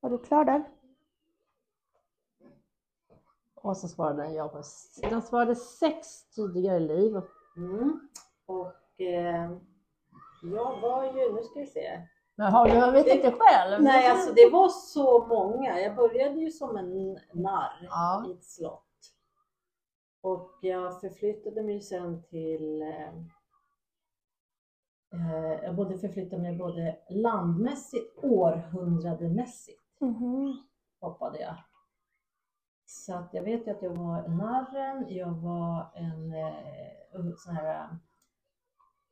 [0.00, 0.83] Var du klar där?
[3.64, 4.62] Och så svarade den ja på...
[5.10, 7.16] Den svarade sex tidigare liv.
[7.56, 8.08] Mm.
[8.46, 9.50] Och eh,
[10.42, 12.08] jag var ju, nu ska vi se.
[12.36, 13.82] Jaha, du vet inte själv?
[13.82, 15.80] Nej, alltså det var så många.
[15.80, 18.24] Jag började ju som en narr Ja.
[18.28, 18.84] i ett slott.
[20.20, 23.08] Och jag förflyttade mig sen till eh,
[25.12, 30.62] eh, jag både förflyttade mig både landmässigt århundrademässigt Mhm.
[31.00, 31.54] hoppade jag.
[32.96, 37.88] Så att jag vet ju att jag var narren, jag var en eh, sån här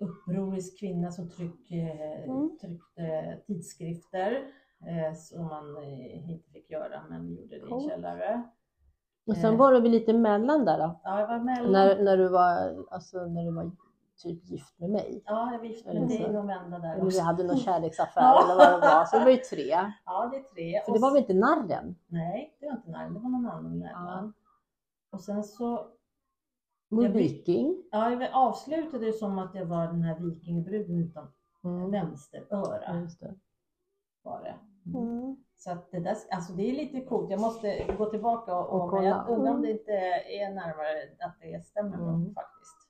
[0.01, 2.59] upprorisk kvinna som tryck, eh, Mm.
[2.61, 4.33] tryckte tidskrifter
[4.87, 7.91] eh, som man eh, inte fick göra men gjorde det i en Coolt.
[7.93, 8.43] källare.
[9.27, 11.01] Och sen var du väl lite emellan där då?
[11.05, 11.73] Ja, jag var mellan.
[11.73, 13.71] När, när, du var, alltså, när du var
[14.23, 15.23] typ gift med mig?
[15.27, 16.19] Ja, jag var gift Eller med så.
[16.29, 17.21] dig och vända där Eller vi också.
[17.21, 18.45] hade någon kärleksaffär Ja.
[18.45, 19.05] eller vad det var.
[19.05, 19.93] Så det var ju tre.
[20.05, 20.81] Ja, det är tre.
[20.85, 21.97] För Och det var väl inte narren?
[22.07, 23.09] Nej, det var inte nära.
[23.09, 24.35] Det var någon annan mellan.
[25.13, 25.87] Och sen så
[27.13, 27.83] Viking.
[27.91, 31.29] Ja, jag avslutade det som att jag var den här vikingbruden utan
[31.65, 31.91] Mm.
[31.91, 33.01] vänsteröra.
[33.01, 33.35] Just det.
[34.23, 34.55] Var det.
[34.99, 35.37] Mm.
[35.57, 37.31] Så att det, där, alltså det är lite coolt.
[37.31, 39.09] Jag måste gå tillbaka och, Och och kolla.
[39.09, 39.63] jag undrar om Mm.
[39.63, 39.93] det inte
[40.27, 42.35] är närmare att det stämmer Mm.
[42.35, 42.82] faktiskt.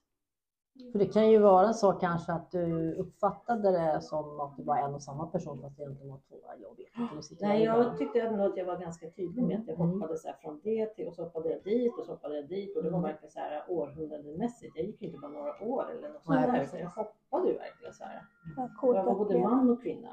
[0.91, 4.77] För det kan ju vara så kanske att du uppfattade det som att det var
[4.77, 6.35] en och samma person fast det egentligen var två.
[6.61, 7.45] Jag vet inte.
[7.47, 9.91] Nej, jag tyckte nog att jag var ganska tydlig med att jag Mm.
[9.91, 12.47] hoppade så här från det till och så hoppade jag dit och så hoppade jag
[12.49, 13.09] dit och det var Mm.
[13.11, 14.75] verkligen så här århundrademässigt.
[14.77, 17.57] Jag gick ju inte bara några år eller något sånt där, så jag hoppade ju
[17.57, 18.21] verkligen så här.
[18.79, 20.09] Coolt jag var både man och kvinna.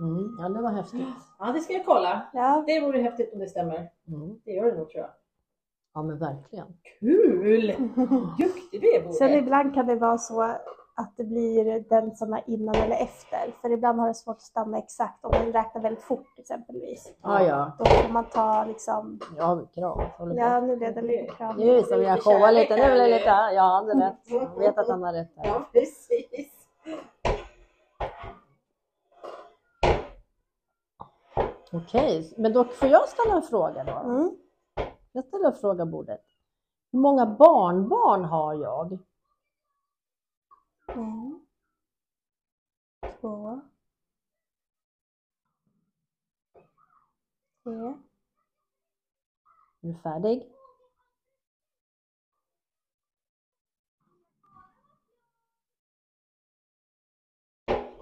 [0.00, 0.36] Mm.
[0.38, 1.00] Ja, det var häftigt.
[1.38, 2.22] Ja, det ska jag kolla.
[2.32, 3.90] Ja, Det vore häftigt om det stämmer.
[4.08, 4.40] Mm.
[4.44, 5.10] Det gör det nog tror jag.
[5.94, 6.66] Ja, men verkligen.
[7.00, 7.66] Kul!
[8.38, 9.38] Duktig du är Sen Bore.
[9.38, 10.42] ibland kan det vara så
[10.94, 13.54] att det blir den som är innan eller efter.
[13.60, 17.12] För ibland har det svårt att stanna exakt om man räknar väldigt fort exempelvis.
[17.22, 17.72] Ja, ja.
[17.78, 20.02] Då får man ta liksom, Ja, krav.
[20.36, 21.56] Ja nu blev det lite kram.
[21.56, 22.76] Nu som jag showar lite.
[22.76, 23.26] Nu blir det lite.
[23.54, 24.18] Ja, han hade rätt.
[24.24, 25.32] Jag vet att han har rätt.
[25.36, 25.46] Här.
[25.46, 26.68] Ja, precis.
[31.72, 33.92] Okej, men då får jag ställa en fråga då.
[34.10, 34.30] Mm.
[35.12, 36.24] Jag ställer en fråga bordet.
[36.92, 38.98] Hur många barnbarn har jag?
[40.86, 41.46] En,
[43.20, 43.60] två,
[47.62, 47.94] tre,
[49.80, 50.52] Är du färdig?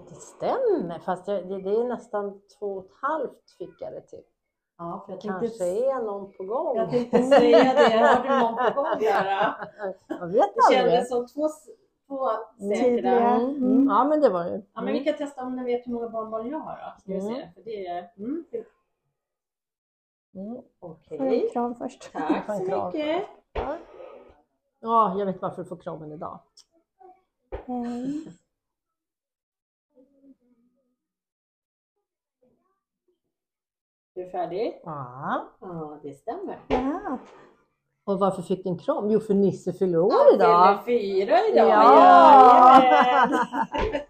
[0.09, 4.01] Det stämmer, fast det, det, det är nästan två och ett halvt fick jag det
[4.01, 4.25] till.
[4.83, 6.77] Ja, för jag Kanske tänkte, är någon på gång.
[6.77, 8.07] jag tänkte säga det.
[8.07, 9.55] Har du någon på gång där?
[10.09, 10.79] Jag vet Det aldrig.
[10.81, 11.49] kändes som två,
[12.09, 12.85] två säkra.
[12.85, 13.21] Tydliga.
[13.31, 13.87] Mm, mm.
[13.89, 14.63] Ja, men det var det.
[14.75, 17.01] Ja, men vi kan testa om ni vet hur många barnbarn jag har då.
[17.01, 17.35] Ska vi Mm.
[17.35, 17.49] se.
[17.55, 18.11] För det är...
[18.19, 18.45] Mm.
[20.35, 20.63] Mm.
[20.81, 21.19] Okej.
[21.19, 22.13] får en kram först.
[22.13, 22.87] Tack får en så kram.
[22.93, 23.25] mycket.
[24.81, 26.39] Ja, jag vet varför du får kramen idag.
[27.67, 28.23] En,
[34.21, 34.81] Är du färdig?
[34.85, 35.45] Ja.
[35.61, 36.59] Ja, det stämmer.
[36.69, 37.19] ja.
[38.05, 39.11] Och varför fick du en kram?
[39.11, 40.85] Jo, för Nisse fyller år Han idag.
[40.85, 41.69] fyller fyra idag.
[41.69, 42.83] Ja.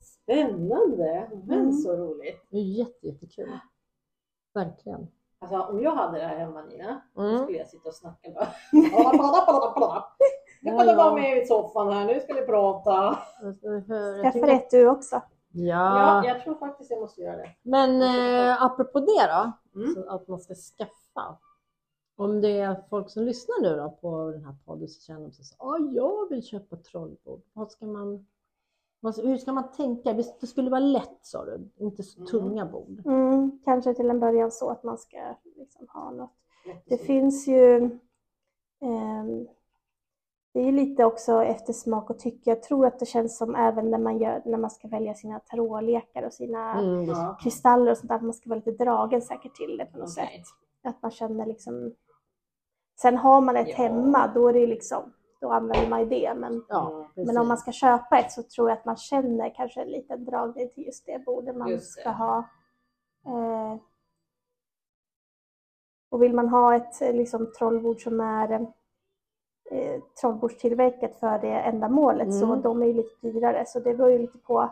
[0.00, 1.72] Spännande, men Mm.
[1.72, 2.46] så roligt.
[2.50, 3.58] Det är jätte, jättekul.
[4.54, 5.08] Verkligen.
[5.40, 7.42] Alltså om jag hade det här hemma Nina, då Mm.
[7.42, 8.48] skulle jag sitta och snacka bara.
[10.62, 10.96] Nu Ja, kan du ja.
[10.96, 13.18] vara med i soffan här, nu ska vi prata.
[13.62, 15.20] Jag Skaffa rätt du också.
[15.52, 17.54] Ja, Ja, jag tror faktiskt jag måste göra det.
[17.62, 19.94] men eh, apropå det då, Mm.
[19.94, 21.38] så att man ska skaffa.
[22.16, 25.32] Om det är folk som lyssnar nu då på den här podden så känner de
[25.32, 27.42] sig så ja, jag vill köpa trollbord.
[27.52, 28.26] Vad ska man,
[29.00, 30.12] vad, hur ska man tänka?
[30.12, 32.26] Visst, det skulle vara lätt sa du, inte så Mm.
[32.30, 33.02] tunga bord.
[33.06, 36.30] Mm, kanske till en början så att man ska liksom ha något.
[36.86, 37.90] Det finns ju
[38.80, 39.48] ehm,
[40.58, 42.50] det är lite också efter smak och tycke.
[42.50, 45.40] Jag tror att det känns som även när man, gör, när man ska välja sina
[45.40, 47.06] tarotlekar och sina Mm,
[47.42, 50.08] kristaller och sånt där, att man ska vara lite dragen säkert till det på något
[50.18, 50.42] Okej.
[50.44, 50.90] sätt.
[50.90, 51.94] Att man känner liksom...
[53.00, 53.76] Sen har man ett Ja.
[53.76, 56.34] hemma, då är det liksom, då använder man ju det.
[56.36, 59.82] Men, ja, men om man ska köpa ett så tror jag att man känner kanske
[59.82, 62.00] en liten dragning till just det bordet man Just det.
[62.00, 62.38] ska ha.
[63.26, 63.76] Eh,
[66.10, 68.72] och vill man ha ett eh, liksom, trollbord som är
[69.70, 72.62] eh, trollbordstillverkat för det ändamålet så Mm.
[72.62, 73.64] de är ju lite dyrare.
[73.66, 74.70] Så det beror ju lite på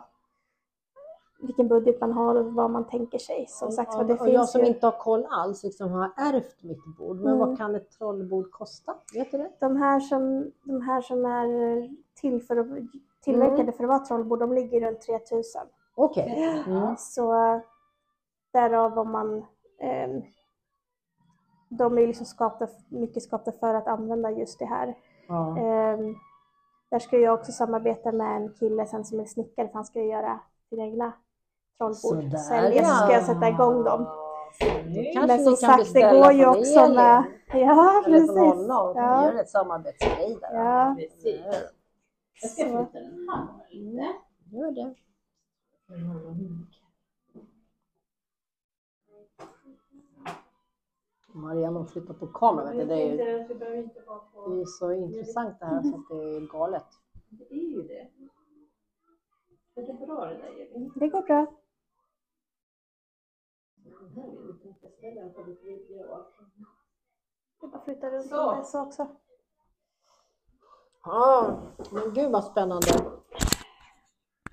[1.41, 3.45] vilken budget man har och vad man tänker sig.
[3.49, 6.11] Som sagt var, det och jag finns som ju inte har koll alls liksom har
[6.17, 7.17] ärvt mitt bord.
[7.17, 7.39] Men Mm.
[7.47, 8.95] vad kan ett trollbord kosta?
[9.13, 9.51] Vet du det?
[9.59, 11.89] de här som, de här som är
[12.21, 12.67] till för att,
[13.23, 13.73] tillverkade Mm.
[13.73, 15.61] för att vara trollbord, de ligger runt 3000.
[15.95, 16.63] Okej.
[16.67, 16.95] Mm.
[16.97, 17.33] Så
[18.53, 19.45] därav om man...
[19.79, 20.21] ehm,
[21.69, 24.95] de är liksom skapta, mycket skapta för att använda just det här.
[25.27, 25.57] Ja.
[25.57, 26.15] Ehm,
[26.91, 29.99] där ska jag också samarbeta med en kille sen som är snickare för han ska
[29.99, 31.11] ju göra sina egna
[31.77, 31.95] trollbord.
[31.95, 34.05] Sådär, Sälja så ska jag sätta igång dem.
[35.13, 37.23] Kanske Men som sagt, det går ju också med...
[37.53, 38.35] Ja, Eller precis.
[38.35, 39.25] Vi Ja.
[39.25, 40.55] gör ett samarbetsgrej där.
[40.65, 40.95] Ja.
[40.99, 41.41] Precis.
[42.41, 44.07] Jag ska flytta den här lite.
[44.51, 44.95] Gör det.
[51.37, 52.77] Marianne har flyttat på kameran.
[52.77, 52.95] vet du.
[52.95, 56.85] Det är ju det är så intressant det här så att det är galet.
[57.29, 58.09] Det är ju det.
[59.75, 60.91] Det bra det där Elin?
[60.95, 61.47] Det går bra.
[67.61, 68.61] Jag bara flyttar runt Så.
[68.63, 69.07] så också.
[71.03, 71.57] Ja,
[71.91, 72.87] men gud vad spännande.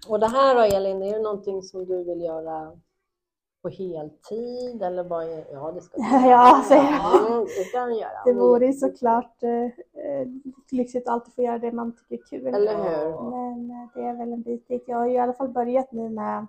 [0.09, 2.81] Och det här då Elin, är det någonting som du vill göra
[3.65, 6.03] på heltid eller vad är, ja det ska du.
[6.29, 8.25] Ja, alltså, Mm, det ska du göra.
[8.25, 9.51] Det vore ju såklart eh,
[10.05, 10.27] eh,
[10.71, 12.47] lyxigt att alltid få göra det man tycker är kul.
[12.55, 13.31] Eller hur?
[13.31, 14.85] Men eh, det är väl en bit dit.
[14.87, 16.47] Jag har ju i alla fall börjat nu med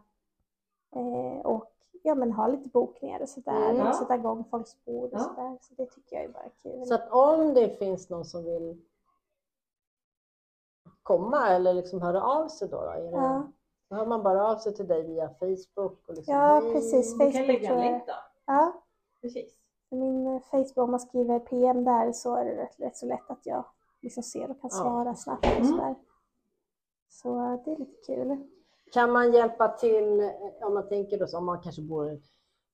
[0.96, 1.72] eh, och
[2.04, 3.70] ja, men ha lite bokningar och sådär.
[3.70, 3.88] Mm.
[3.88, 5.24] Och sätta igång folks bord och Ja.
[5.24, 5.58] sådär.
[5.62, 6.86] Så det tycker jag är bara kul.
[6.86, 8.82] Så att om det finns någon som vill
[11.04, 13.48] komma eller liksom höra av sig då, då är det, Ja.
[13.90, 16.74] Då hör man bara av sig till dig via Facebook och liksom, Ja, hej.
[16.74, 17.14] precis.
[17.14, 18.14] Du kan Facebook lägga en länk då.
[18.46, 18.74] Ja,
[19.22, 19.54] Precis.
[19.90, 23.30] min eh, Facebook, om man skriver PM där så är det rätt, rätt så lätt
[23.30, 23.66] att jag
[24.02, 24.78] liksom ser och kan Ja.
[24.78, 25.66] svara snabbt och Mm.
[25.66, 25.96] sådär.
[27.10, 28.38] Så eh, det är lite kul.
[28.94, 30.30] Kan man hjälpa till eh,
[30.62, 32.20] om man tänker då så, om man kanske bor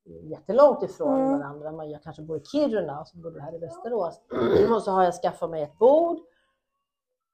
[0.03, 1.39] jättelångt ifrån Mm.
[1.39, 4.21] varandra, man jag kanske bor i Kiruna och så bor du här i Västerås
[4.75, 6.17] och så har jag skaffat mig ett bord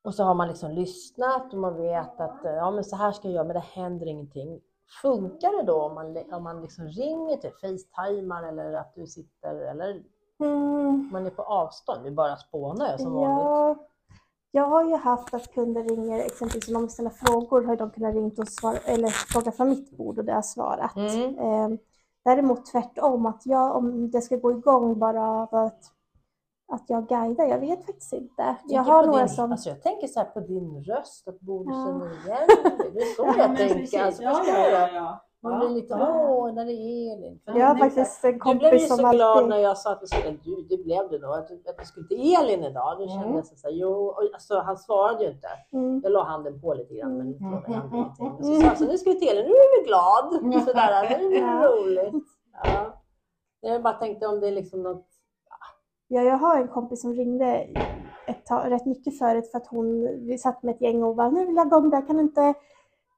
[0.08, 3.12] och så har man liksom lyssnat och man vet att eh, ja men så här
[3.12, 4.62] ska jag göra men det händer ingenting.
[5.02, 9.56] Funkar det då om man, om man liksom ringer till Facetimar eller att du sitter
[9.56, 10.04] eller
[10.40, 11.10] Mm.
[11.12, 12.04] man är på avstånd?
[12.04, 13.28] Vi bara spånar som vanligt.
[13.30, 13.76] Ja,
[14.52, 17.90] jag har ju haft att kunder ringer, exempelvis om de vill ställa frågor, har de
[17.90, 20.96] kunnat ringa och svara, eller fråga från mitt bord och det har svarat.
[20.96, 21.38] Mm.
[21.40, 21.80] Eh,
[22.26, 25.84] däremot tvärtom, att jag, om det ska gå igång bara av att,
[26.70, 28.44] att jag guidar, jag vet faktiskt inte.
[28.44, 29.52] Jag tänker har några din, som...
[29.52, 31.86] alltså jag tänker så här på din röst, att borde Ja.
[31.86, 32.92] känna igen dig.
[32.94, 34.04] Det är så Ja, jag tänker.
[34.04, 35.24] Alltså, Ja, ja, ja, ja.
[35.42, 36.28] Man blir lite, Ja.
[36.30, 37.40] åh, när det är Elin.
[37.46, 39.50] Jag har faktiskt en Du blev ju kompis så som glad alltid...
[39.50, 42.08] när jag sa att vi skulle, du, det blev du då, att att du skulle
[42.08, 42.98] till Elin idag.
[42.98, 43.10] Då Mm.
[43.22, 45.48] kände jag så här, jo, alltså, han svarade ju inte.
[45.74, 46.02] Mm.
[46.04, 47.40] Jag la handen på lite grann men Mm.
[47.62, 48.38] frågade han ingenting.
[48.44, 50.26] Så sa jag, så nu ska vi till Elin, nu är vi glad.
[50.68, 52.24] Sådär, nu är det roligt.
[52.64, 52.94] Ja.
[53.62, 55.06] Jag bara tänkte om det är liksom något,
[56.08, 57.68] Ja, jag har en kompis som ringde
[58.28, 61.30] ett tag, rätt mycket förut för att hon, vi satt med ett gäng och bara,
[61.30, 62.54] nu vill jag igång där, kan inte,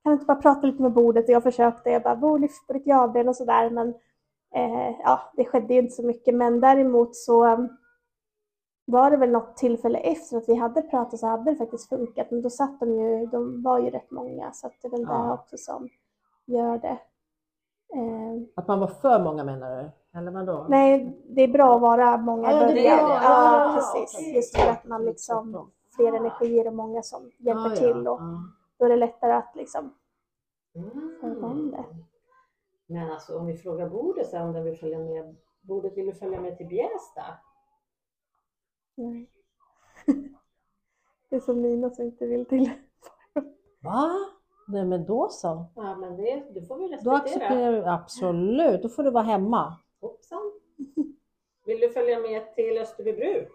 [0.04, 1.26] kan inte bara prata lite med bordet?
[1.26, 3.90] Och jag försökte, jag bara, bord lyft på ditt javben och sådär, men
[4.56, 6.36] eh, ja, det skedde ju inte så mycket.
[6.36, 7.78] Men däremot så um,
[8.86, 12.32] var det väl något tillfälle efter att vi hade pratat så hade det faktiskt funkat,
[12.32, 15.12] men då satt de ju, de var ju rätt många, så det är väl det
[15.12, 15.34] Ja.
[15.34, 15.90] också som
[16.46, 17.00] gör det.
[17.96, 19.90] Eh, att man var för många menar du?
[20.16, 20.66] Eller vadå?
[20.70, 23.00] Nej, det är bra att vara många i Ja, början.
[23.00, 24.16] Ja, Ja, precis.
[24.20, 24.36] okej.
[24.36, 28.20] Just för att man liksom fler energier och många som hjälper Ja, till och
[28.78, 29.94] då är det lättare att liksom
[30.74, 30.80] få
[31.26, 31.38] Mm.
[31.38, 31.86] igång det.
[32.88, 36.06] Men alltså om vi frågar bordet så här, om den vill följa med, bordet vill
[36.06, 37.22] du följa med till Bjästa?
[38.96, 39.30] Nej.
[41.30, 42.70] Det är som Nina som inte vill till.
[43.84, 44.12] Va?
[44.68, 45.66] Nej men då så.
[45.76, 47.16] Ja men det, det får vi Då respektera.
[47.16, 49.74] accepterar du absolut, då får du vara hemma.
[50.02, 50.52] Hoppsan.
[51.66, 53.52] Vill du följa med till Österbybruk?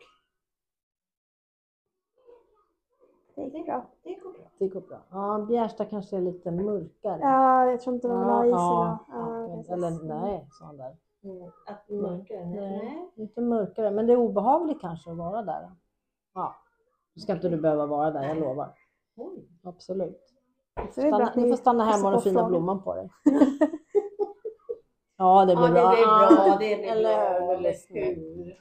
[3.34, 3.86] Det gick bra.
[4.02, 4.50] Det går bra.
[4.58, 5.02] Det går bra.
[5.10, 7.20] Ja, Bjärsta kanske är lite mörkare.
[7.20, 8.46] Ja, jag tror inte de ha.
[8.46, 9.56] Ja, okej.
[9.56, 9.72] precis.
[9.72, 10.96] Eller nej, sån där.
[11.24, 11.50] Mm.
[11.66, 12.44] Att mörkare?
[12.44, 12.60] Nej.
[12.60, 12.78] Nej.
[12.82, 13.10] Nej.
[13.14, 15.70] Lite mörkare, men det är obehagligt kanske att vara där.
[16.34, 16.54] Ja,
[17.14, 18.74] nu ska inte du behöva vara där, jag lovar.
[19.62, 20.20] Absolut.
[20.90, 23.10] Stanna, ni får stanna hemma och den passar på fina blomman på dig.
[25.24, 25.90] Ja, det blir Ja, bra.
[25.90, 26.56] det blir bra.
[26.58, 27.46] Det blir Eller bra.
[27.46, 27.54] hur?
[27.56, 28.60] Eller hur?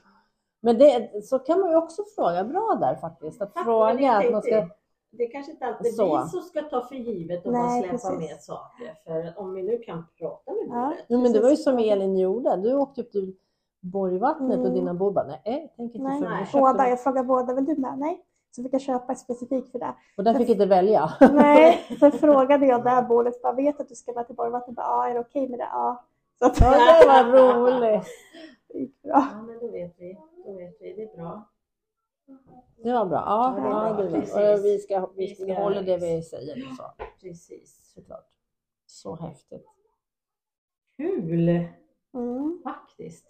[0.60, 2.44] Men det, så kan man ju också fråga.
[2.44, 3.42] Bra där faktiskt.
[3.42, 4.68] Att men fråga det att man ska...
[5.16, 6.22] Det är kanske inte alltid är Så.
[6.22, 8.30] vi som ska ta för givet om Nej, man släpar precis.
[8.30, 8.94] med saker.
[9.04, 10.92] För om vi nu kan prata med Ja.
[11.08, 12.56] Jo, men det var ju som Elin gjorde.
[12.56, 13.34] Du åkte upp till
[13.80, 14.74] Borgvattnet och Mm.
[14.74, 16.34] dina bor bara, nej, jag tänker inte Nej, följa.
[16.36, 16.48] Nej.
[16.52, 16.88] Båda.
[16.88, 17.98] Jag frågade båda, vill du med?
[17.98, 18.20] Nej.
[18.50, 19.94] Så fick jag köpa specifikt för det.
[20.16, 21.10] Och där fick inte välja.
[21.32, 24.74] Nej, så frågade jag där bordet, bara, vet att du ska med till Borgvattnet?
[24.78, 25.68] Ja, är det okej med det?
[25.72, 26.04] Ja.
[26.44, 28.06] Att Ja, det var roligt.
[28.68, 29.12] det gick bra.
[29.32, 30.18] Ja, men då vet vi.
[30.46, 30.92] Då vet vi.
[30.92, 31.50] Det är bra.
[32.76, 33.22] Det var bra.
[33.26, 34.20] Ja, Ja, det bra.
[34.20, 34.34] Precis.
[34.34, 36.56] Och vi, ska, vi, Vi ska, hålla det vi säger.
[36.76, 36.82] Så,
[37.20, 37.92] Precis.
[37.94, 38.28] såklart.
[38.86, 39.66] Så häftigt.
[40.96, 41.66] Kul
[42.14, 42.60] Mm.
[42.64, 43.26] faktiskt.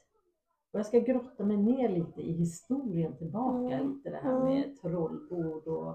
[0.73, 3.75] Och jag ska grotta mig ner lite i historien tillbaka.
[3.75, 3.93] Mm.
[3.93, 5.91] Lite det här med trollbord och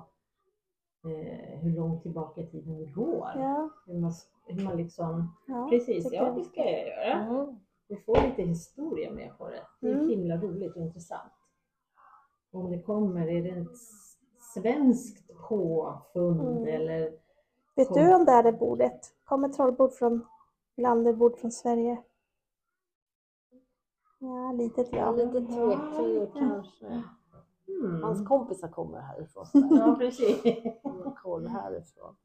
[1.11, 3.31] eh, hur långt tillbaka i tiden vi går.
[3.35, 4.11] Ja, Hur, man,
[4.53, 5.35] hur man liksom...
[5.47, 7.13] ja, Precis, ja det ska jag göra.
[7.13, 7.59] Mm.
[7.87, 9.61] Vi får lite historia med på det.
[9.81, 10.09] Det är Mm.
[10.09, 11.31] himla roligt och intressant.
[12.51, 13.77] Om det kommer, är det ett
[14.53, 16.67] svenskt påfund Mm.
[16.81, 17.11] eller?
[17.75, 19.13] Vet du om det är det bordet?
[19.25, 20.25] Kommer trollbord från
[20.77, 22.03] landet, bord från Sverige?
[24.19, 25.11] Ja, litet ja.
[25.11, 27.03] Lite tveksam kanske.
[27.67, 28.03] Mm.
[28.03, 29.45] Hans kompisar kommer härifrån.
[29.53, 30.41] Ja, precis.
[31.23, 32.15] Koll härifrån.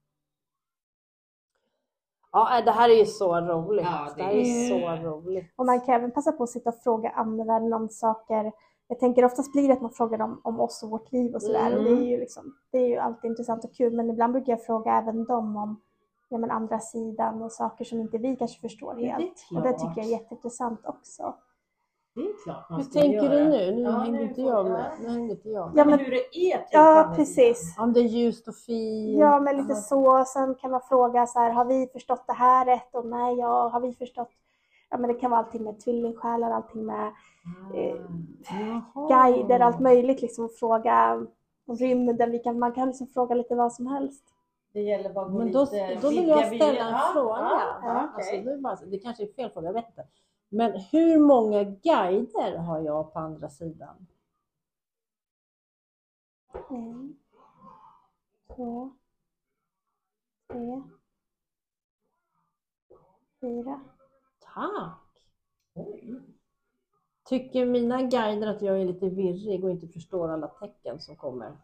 [2.34, 3.84] Ja, äh, det här är ju så roligt.
[3.84, 5.52] Ja, det, det här är så roligt.
[5.56, 8.52] Och man kan även passa på att sitta och fråga andevärlden om saker.
[8.88, 11.42] Jag tänker oftast blir det att man frågar dem om oss och vårt liv och
[11.42, 11.78] sådär.
[11.78, 13.92] Och det är ju liksom, det är ju alltid intressant och kul.
[13.92, 15.80] Men ibland brukar jag fråga även dem om
[16.28, 19.46] ja, men andra sidan och saker som inte vi kanske förstår Ja, det helt.
[19.56, 21.34] och det tycker jag är jätteintressant också.
[22.14, 23.34] Det är klart man Hur ska tänker göra.
[23.34, 23.72] du nu?
[23.76, 24.90] Nu Ja, hängde inte jag med.
[25.00, 25.80] Nu hängde inte jag med.
[25.80, 27.76] Ja, men men- hur det är till Ja, precis.
[27.78, 29.18] Om det är ljust och fint.
[29.18, 30.24] Ja, men lite så.
[30.26, 32.94] Sen kan man fråga så här, har vi förstått det här rätt?
[32.94, 34.30] Och nej, ja, har vi förstått?
[34.90, 37.12] Ja, men det kan vara allting med tvillingsjälar, allting med
[37.74, 37.96] eh,
[38.94, 39.08] Jaha.
[39.32, 40.48] guider, allt möjligt liksom.
[40.48, 41.26] Fråga
[41.66, 44.24] om rymden, vi kan, man kan liksom fråga lite vad som helst.
[44.72, 46.92] Det gäller bara att gå Men då, lite då vill jag ställa en.
[46.92, 47.38] Ja, fråga.
[47.38, 48.42] Ja, ja, Alltså, okej.
[48.44, 50.04] det, är bara, det kanske är fel fråga, jag vet inte.
[50.48, 54.06] Men hur många guider har jag på andra sidan?
[56.70, 57.16] En,
[58.56, 58.90] två,
[60.48, 60.82] tre,
[63.40, 63.80] fyra.
[64.54, 64.98] Tack!
[65.74, 66.20] Oj.
[67.24, 71.56] Tycker mina guider att jag är lite virrig och inte förstår alla tecken som kommer?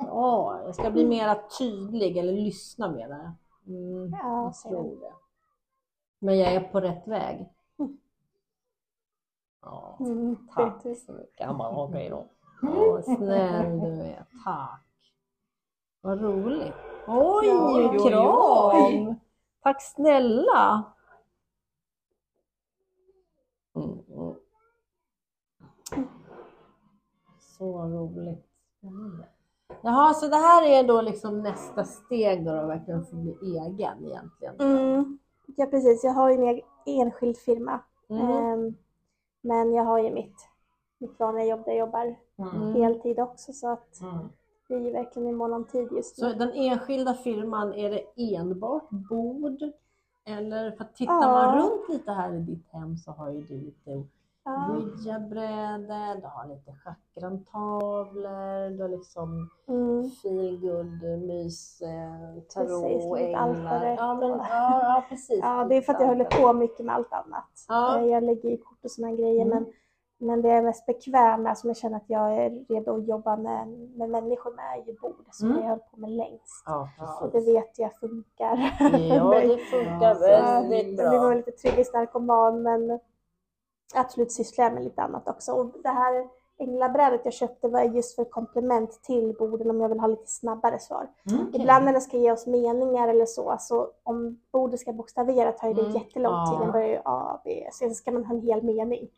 [0.00, 3.34] Ja, jag ska bli mera tydlig eller lyssna mera.
[3.66, 4.54] Mm, Ja, jag.
[4.72, 5.12] tror det.
[6.18, 7.48] Men jag är på rätt väg.
[9.62, 11.46] Ja, Mm, tack så mycket.
[11.46, 12.26] Han bara, okej då.
[12.62, 14.24] Ja, snäll du är.
[14.44, 14.84] Tack.
[16.00, 16.74] Vad roligt.
[17.06, 18.26] Oj, Oj, oj, kram!
[18.74, 19.14] oj.
[19.62, 20.82] Tack snälla.
[23.76, 24.34] Mm, mm.
[27.40, 28.44] Så roligt.
[29.82, 34.04] Jaha, så det här är då liksom nästa steg då, då verkligen få bli egen
[34.06, 34.60] egentligen?
[34.60, 35.18] Mm.
[35.56, 36.04] Ja, precis.
[36.04, 37.80] Jag har ju egen- enskild firma.
[38.08, 38.22] Mm.
[38.30, 38.74] Ehm,
[39.40, 40.48] men jag har ju mitt,
[40.98, 42.74] mitt vanliga jobb där jag jobbar Mm.
[42.74, 43.52] heltid också.
[43.52, 44.28] Så att Mm.
[44.68, 46.34] det är ju verkligen i mån om tid just Så nu.
[46.34, 49.62] den enskilda firman, är det enbart bord?
[50.24, 51.32] Eller för att tittar Ja.
[51.32, 54.02] man runt lite här i ditt hem så har ju du lite
[54.48, 54.72] Ja.
[54.72, 60.10] ouija-brädor, du har lite chakrantavlor, du har liksom Mm.
[60.22, 63.84] feelgood, mys, Precis, tarot, lite änglar.
[63.98, 64.44] Ja, men, ja,
[64.82, 65.40] ja, precis.
[65.42, 67.50] Ja, det är för att jag håller på mycket med allt annat.
[67.68, 67.98] Ja.
[67.98, 69.48] Eh, Jag lägger i kort och sådana grejer, Mm.
[69.62, 69.72] men,
[70.28, 73.06] men det jag är mest bekväm med, som jag känner att jag är redo att
[73.08, 75.62] jobba med, med människor med, är ju bord, som Mm.
[75.62, 76.62] jag höll på med längst.
[76.66, 76.88] Ja,
[77.20, 77.54] Och det precis.
[77.56, 78.56] vet jag funkar.
[78.80, 80.14] Ja, det funkar
[80.68, 81.34] väldigt var bra.
[81.34, 82.98] lite trygg i narkoman, men
[83.94, 85.52] absolut sysslar jag med lite annat också.
[85.52, 86.28] Och det här
[86.60, 90.78] änglabrädet jag köpte var just för komplement till borden om jag vill ha lite snabbare
[90.78, 91.08] svar.
[91.30, 91.46] Mm.
[91.54, 95.68] Ibland när det ska ge oss meningar eller så, så om bordet ska bokstavera tar
[95.68, 95.92] ju det Mm.
[95.94, 96.46] jättelång Ja.
[96.50, 96.60] tid.
[96.60, 99.08] Den börjar ju A, B, sen ska man ha en hel mening.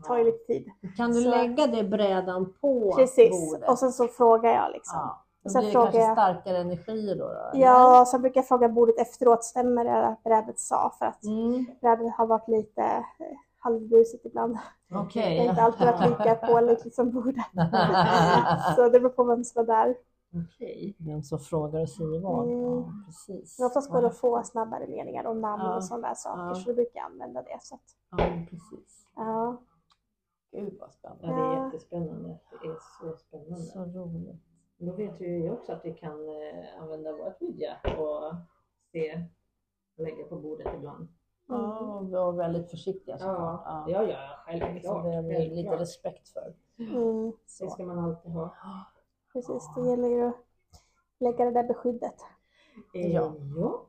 [0.00, 0.66] Det tar ju lite tid.
[0.96, 3.68] Kan du Så- lägga det brädan på Precis, bordet?
[3.70, 4.98] och sen så frågar jag liksom.
[4.98, 5.24] ja.
[5.44, 7.24] Då sen blir det kanske jag- starkare energier då?
[7.28, 7.50] då?
[7.54, 10.92] Ja, sen brukar jag fråga bordet efteråt, stämmer det att brädet sa?
[10.98, 11.66] För att Mm.
[11.80, 13.04] brädet har varit lite
[13.62, 14.58] halvbusigt ibland.
[14.94, 15.36] Okej.
[15.36, 17.44] Jag har inte alltid varit lika pålitlig som bordet.
[18.76, 19.96] Så det beror på vem som är där.
[20.46, 20.96] Okej.
[20.98, 22.46] Vem som frågar och säger vad.
[22.46, 22.60] Mm.
[22.62, 23.58] Ja, precis.
[23.58, 25.76] Men oftast går det att få snabbare meningar och namn Ja.
[25.76, 26.54] och sådana där saker, Ja.
[26.54, 27.58] så då brukar jag använda det.
[27.60, 28.16] Så att, Ja,
[28.50, 29.06] precis.
[29.16, 29.62] ja.
[30.52, 31.26] Gud vad spännande.
[31.26, 32.38] Ja, det är jättespännande.
[32.62, 33.56] Det är så spännande.
[33.62, 34.42] Så roligt.
[34.78, 38.34] Då vet vi ju också att vi kan eh, använda vårt vidja och
[38.92, 39.24] se,
[39.96, 41.08] lägga på bordet ibland.
[41.48, 43.62] Ja, och vara väldigt försiktiga såklart.
[43.66, 44.02] Ja, Ja.
[44.02, 44.82] ja, självklart.
[45.02, 46.54] Så det har vi lite respekt för.
[46.78, 48.54] Mm, Det ska man alltid ha.
[49.32, 50.36] precis, det gäller ju att
[51.20, 52.14] lägga det där beskyddet.
[52.94, 53.32] Eh, Ja.
[53.56, 53.86] ja,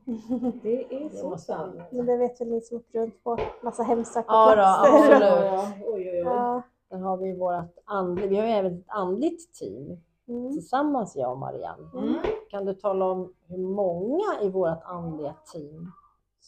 [0.62, 1.80] det är så sant.
[1.92, 4.62] Men det vet väl ni som åkt runt på massa hemsökta Ja då,
[4.96, 5.20] absolut.
[5.22, 6.16] Ja, oj, oj, oj.
[6.18, 6.62] Ja.
[6.90, 10.52] Där har vi vårt andliga, vi har ju även ett andligt team Mm.
[10.52, 11.90] tillsammans jag och Marianne.
[11.94, 12.14] Mm.
[12.50, 15.92] Kan du tala om hur många i vårt andliga team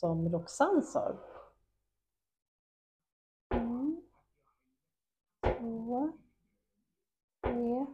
[0.00, 1.12] som Roxanne sa?
[3.54, 4.02] Mm.
[5.58, 6.12] Två.
[7.42, 7.86] Tre.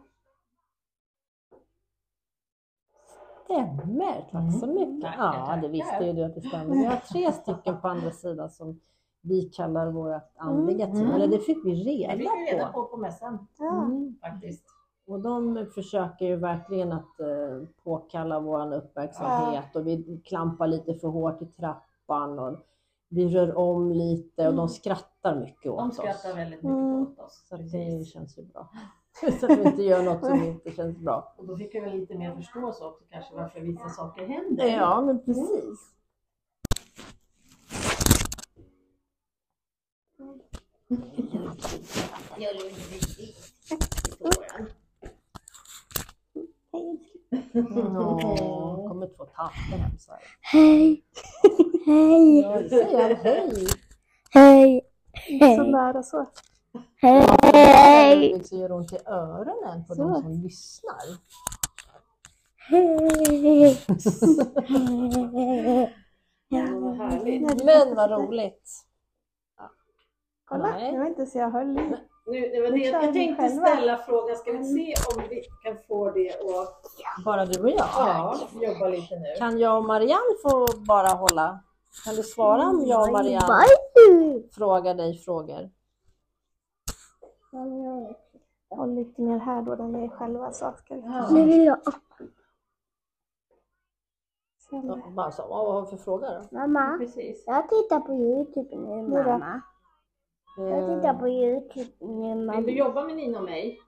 [3.45, 5.11] Stämmer, tack så Mm, mycket.
[5.11, 6.75] tackar, Ja, det visste ju du att det stämmer.
[6.75, 8.79] Vi har tre stycken på andra sidan som
[9.21, 10.97] vi kallar vårt andliga team.
[10.97, 11.11] Mm.
[11.11, 12.73] Eller det fick vi Det reda fick vi reda på.
[12.83, 13.83] på på mässan Ja.
[13.85, 14.15] Mm.
[14.21, 14.65] faktiskt.
[15.07, 21.07] Och de försöker ju verkligen att eh, påkalla vår uppmärksamhet och vi klampar lite för
[21.07, 21.45] hårt i
[22.13, 22.59] trappan och
[23.09, 24.55] vi rör om lite och Mm.
[24.55, 25.95] de skrattar mycket åt De oss.
[25.97, 27.01] skrattar väldigt mycket Mm.
[27.01, 27.45] åt oss.
[27.49, 28.69] Så det känns ju bra.
[29.39, 31.33] Så att vi inte gör något som inte känns bra.
[31.37, 34.65] Och då fick vi väl lite mer förståelse också kanske varför vissa saker händer.
[34.67, 35.79] Ja, men precis.
[47.53, 50.11] Åh, kommer två tanter hem så.
[50.41, 51.03] Hej!
[51.85, 52.39] Hej!
[52.41, 53.67] Ja, det säger han.
[54.31, 54.81] Hej!
[55.13, 55.55] Hej!
[55.57, 56.25] Så nära så.
[57.01, 58.43] Hej!
[58.43, 60.03] Så gör det ont i öronen på Så.
[60.03, 60.93] de som lyssnar.
[62.69, 63.77] Hej!
[66.47, 67.63] Ja, vad härligt.
[67.63, 68.69] Men vad roligt.
[70.45, 70.91] Kolla, Nej.
[70.91, 71.95] det var inte så jag höll i.
[72.25, 75.23] Nu, det var det, Nu kör jag vi tänkte ställa frågan, ska vi se om
[75.29, 77.77] vi kan få det att Bara du och jag.
[77.77, 79.25] ja, jobba lite nu?
[79.37, 81.59] Kan jag och Marianne få bara hålla?
[82.05, 85.69] Kan du svara om jag och Marianne frågar dig frågor?
[88.69, 91.29] Jag håller lite mer här då när vi är själva så ska vi Ja.
[91.31, 91.77] Nu vill jag
[95.33, 96.57] så, vad har vi för fråga då?
[96.57, 97.43] Mamma, Precis.
[97.45, 99.61] jag tittar på Youtube nu mamma.
[100.57, 102.55] Jag tittar på Youtube nu mamma.
[102.55, 103.79] Vill du jobba med Nina och mig?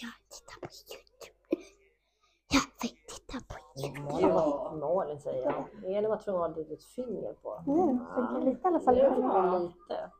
[0.00, 1.05] Jag tittar på Youtube.
[4.80, 5.64] Malin säger jag.
[5.96, 7.58] Elin var tvungen att ha ett litet finger på.
[8.14, 8.96] Fick jag lite i alla fall.
[8.98, 9.58] Ja, Ja.
[9.58, 10.10] lite.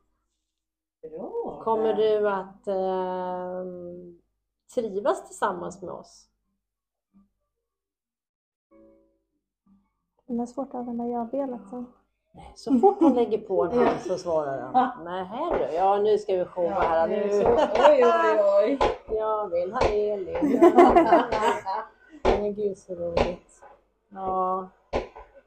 [1.17, 1.61] Bra.
[1.63, 3.65] Kommer du att eh,
[4.75, 6.29] trivas tillsammans med oss?
[10.27, 11.85] Det är svårt att använda ja-benet sen.
[12.55, 15.03] Så fort hon lägger på en hand så svarar han.
[15.05, 15.75] Nej, här du.
[15.75, 17.07] Ja, nu ska vi showa här.
[17.07, 17.23] Nu.
[17.89, 18.79] Oj, oj, oj.
[19.17, 20.59] Jag vill ha Elin.
[22.23, 23.46] Men gud så roligt.
[24.09, 24.69] Ja.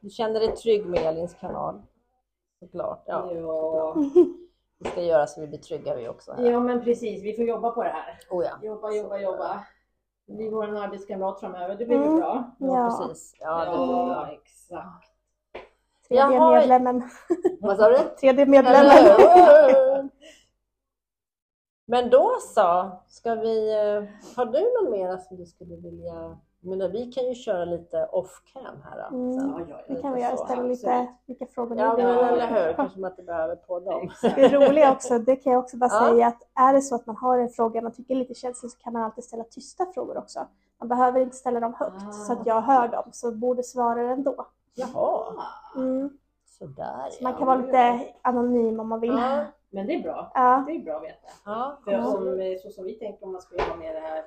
[0.00, 1.82] Du känner dig trygg med Elins kanal?
[2.60, 3.02] Såklart.
[3.06, 3.32] Ja.
[3.32, 3.94] Ja.
[4.78, 6.32] Vi ska göra så vi blir trygga vi också.
[6.32, 6.50] Här.
[6.50, 7.22] ja, men precis.
[7.24, 8.18] Vi får jobba på det här.
[8.30, 8.50] Oh, ja.
[8.62, 9.64] Jobba, jobba, jobba.
[10.26, 11.76] Vi får en arbetskamrat framöver.
[11.76, 12.18] Det blir väl Mm.
[12.20, 12.50] bra?
[12.58, 13.34] ja, Ja, precis.
[13.40, 14.28] Ja, det blir bra.
[14.32, 15.10] exakt.
[16.08, 16.58] tredje Jaha.
[16.58, 17.02] medlemmen.
[17.60, 17.96] Vad sa du?
[18.20, 20.10] Tredje medlemmen.
[21.86, 24.04] Men då så, ska vi, eh,
[24.36, 28.76] har du något mer som du skulle vilja, men vi kan ju köra lite off-cam
[28.84, 29.16] här då.
[29.16, 29.32] Mm.
[29.40, 29.50] sen.
[29.58, 30.00] Ja, ja, Det ja.
[30.02, 32.16] kan vi göra, ställa lite vilka frågor ni Ja men vill.
[32.24, 34.10] eller hur, kanske man inte behöver på dem.
[34.22, 36.08] Det roliga också, det kan jag också bara Ja.
[36.08, 38.70] säga att är det så att man har en fråga man tycker är lite känslig
[38.72, 40.40] så kan man alltid ställa tysta frågor också.
[40.78, 42.12] Man behöver inte ställa dem högt Ah.
[42.12, 44.46] så att jag hör dem, så borde svara ändå.
[44.74, 45.32] Jaha,
[45.76, 46.18] Mm.
[46.58, 49.10] sådär Så man kan vara lite anonym om man vill.
[49.10, 50.30] Ja, Men det är bra.
[50.34, 50.64] Ja.
[50.66, 51.28] Det är bra att veta.
[51.44, 52.06] ja, För Ja.
[52.16, 54.22] om, eh, så som vi tänker om man skulle ha med det här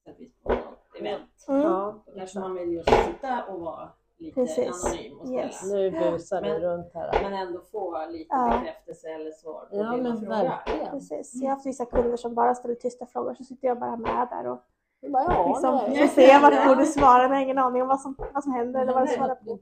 [0.00, 1.44] exempelvis på något event.
[1.48, 1.60] Mm.
[1.62, 2.02] ja.
[2.06, 4.84] Då kanske man vill just sitta och vara lite Precis.
[4.84, 5.42] anonym och ställa.
[5.44, 5.72] Yes.
[5.72, 7.22] Nu busar vi runt här.
[7.22, 8.58] Men ändå få lite Ja.
[8.60, 10.90] bekräftelse eller svar på Ja det man men frågar.
[10.90, 11.34] Precis.
[11.34, 14.28] Jag har haft vissa kunder som bara ställer tysta frågor så sitter jag bara med
[14.30, 14.58] där och
[15.00, 17.88] var Ja, liksom får se vart jag borde svara men jag har ingen aning om
[17.88, 19.58] vad som, vad som händer eller vad det svarar på.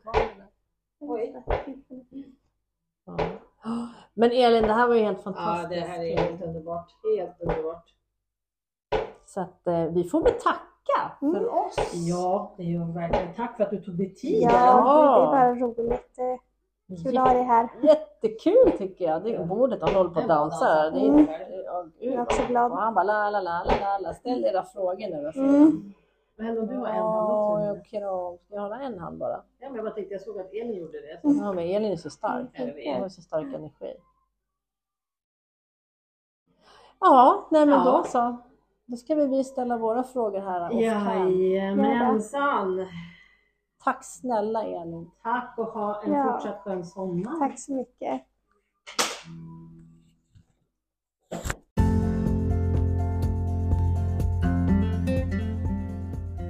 [1.01, 1.43] Oj.
[3.07, 3.17] Ja.
[4.15, 5.71] Men Elin, det här var ju helt Ja, fantastiskt.
[5.71, 6.91] det här är helt underbart.
[7.19, 7.85] Helt underbart.
[9.27, 10.61] Så att eh, vi får väl tacka
[11.21, 11.49] för Mm.
[11.49, 11.77] oss.
[12.09, 13.35] Ja, det gör verkligen.
[13.35, 14.43] Tack för att du tog dig tid.
[14.43, 16.19] Ja, det, det är bara roligt.
[16.19, 17.69] Eh, Kul att ha dig här.
[17.83, 19.23] Jättekul tycker jag.
[19.25, 20.91] Det är bordet, han håller på att dansa.
[20.91, 21.27] Det är, Mm.
[21.65, 22.73] ja, Jag är också och glad.
[22.73, 24.15] han bara la la la la la.
[24.15, 25.33] Ställ era frågor nu.
[25.49, 25.93] Mm.
[26.39, 27.65] Men om du har en hand Ja, också.
[27.67, 28.39] jag kram.
[28.47, 29.43] Ska jag hålla en hand bara?
[29.59, 31.21] Ja, men jag bara tänkte, jag såg att Elin gjorde det.
[31.23, 32.47] Ja, men Elin är så stark.
[32.61, 32.75] Vet.
[32.95, 33.95] Hon har så stark energi.
[37.01, 37.85] Ja, nej men Ja.
[37.85, 38.37] då så.
[38.87, 40.71] Då ska vi ställa våra frågor här.
[40.73, 42.87] Jajamensan.
[43.85, 45.11] Tack snälla Elin.
[45.23, 46.33] Tack och ha en Ja.
[46.33, 47.39] fortsatt skön sommar.
[47.39, 48.23] Tack så mycket.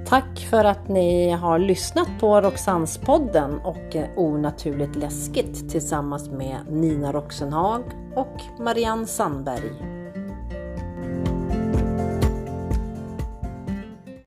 [0.07, 7.83] Tack för att ni har lyssnat på Roxannespodden och Onaturligt läskigt tillsammans med Nina Roxenhag
[8.15, 9.96] och Marianne Sandberg.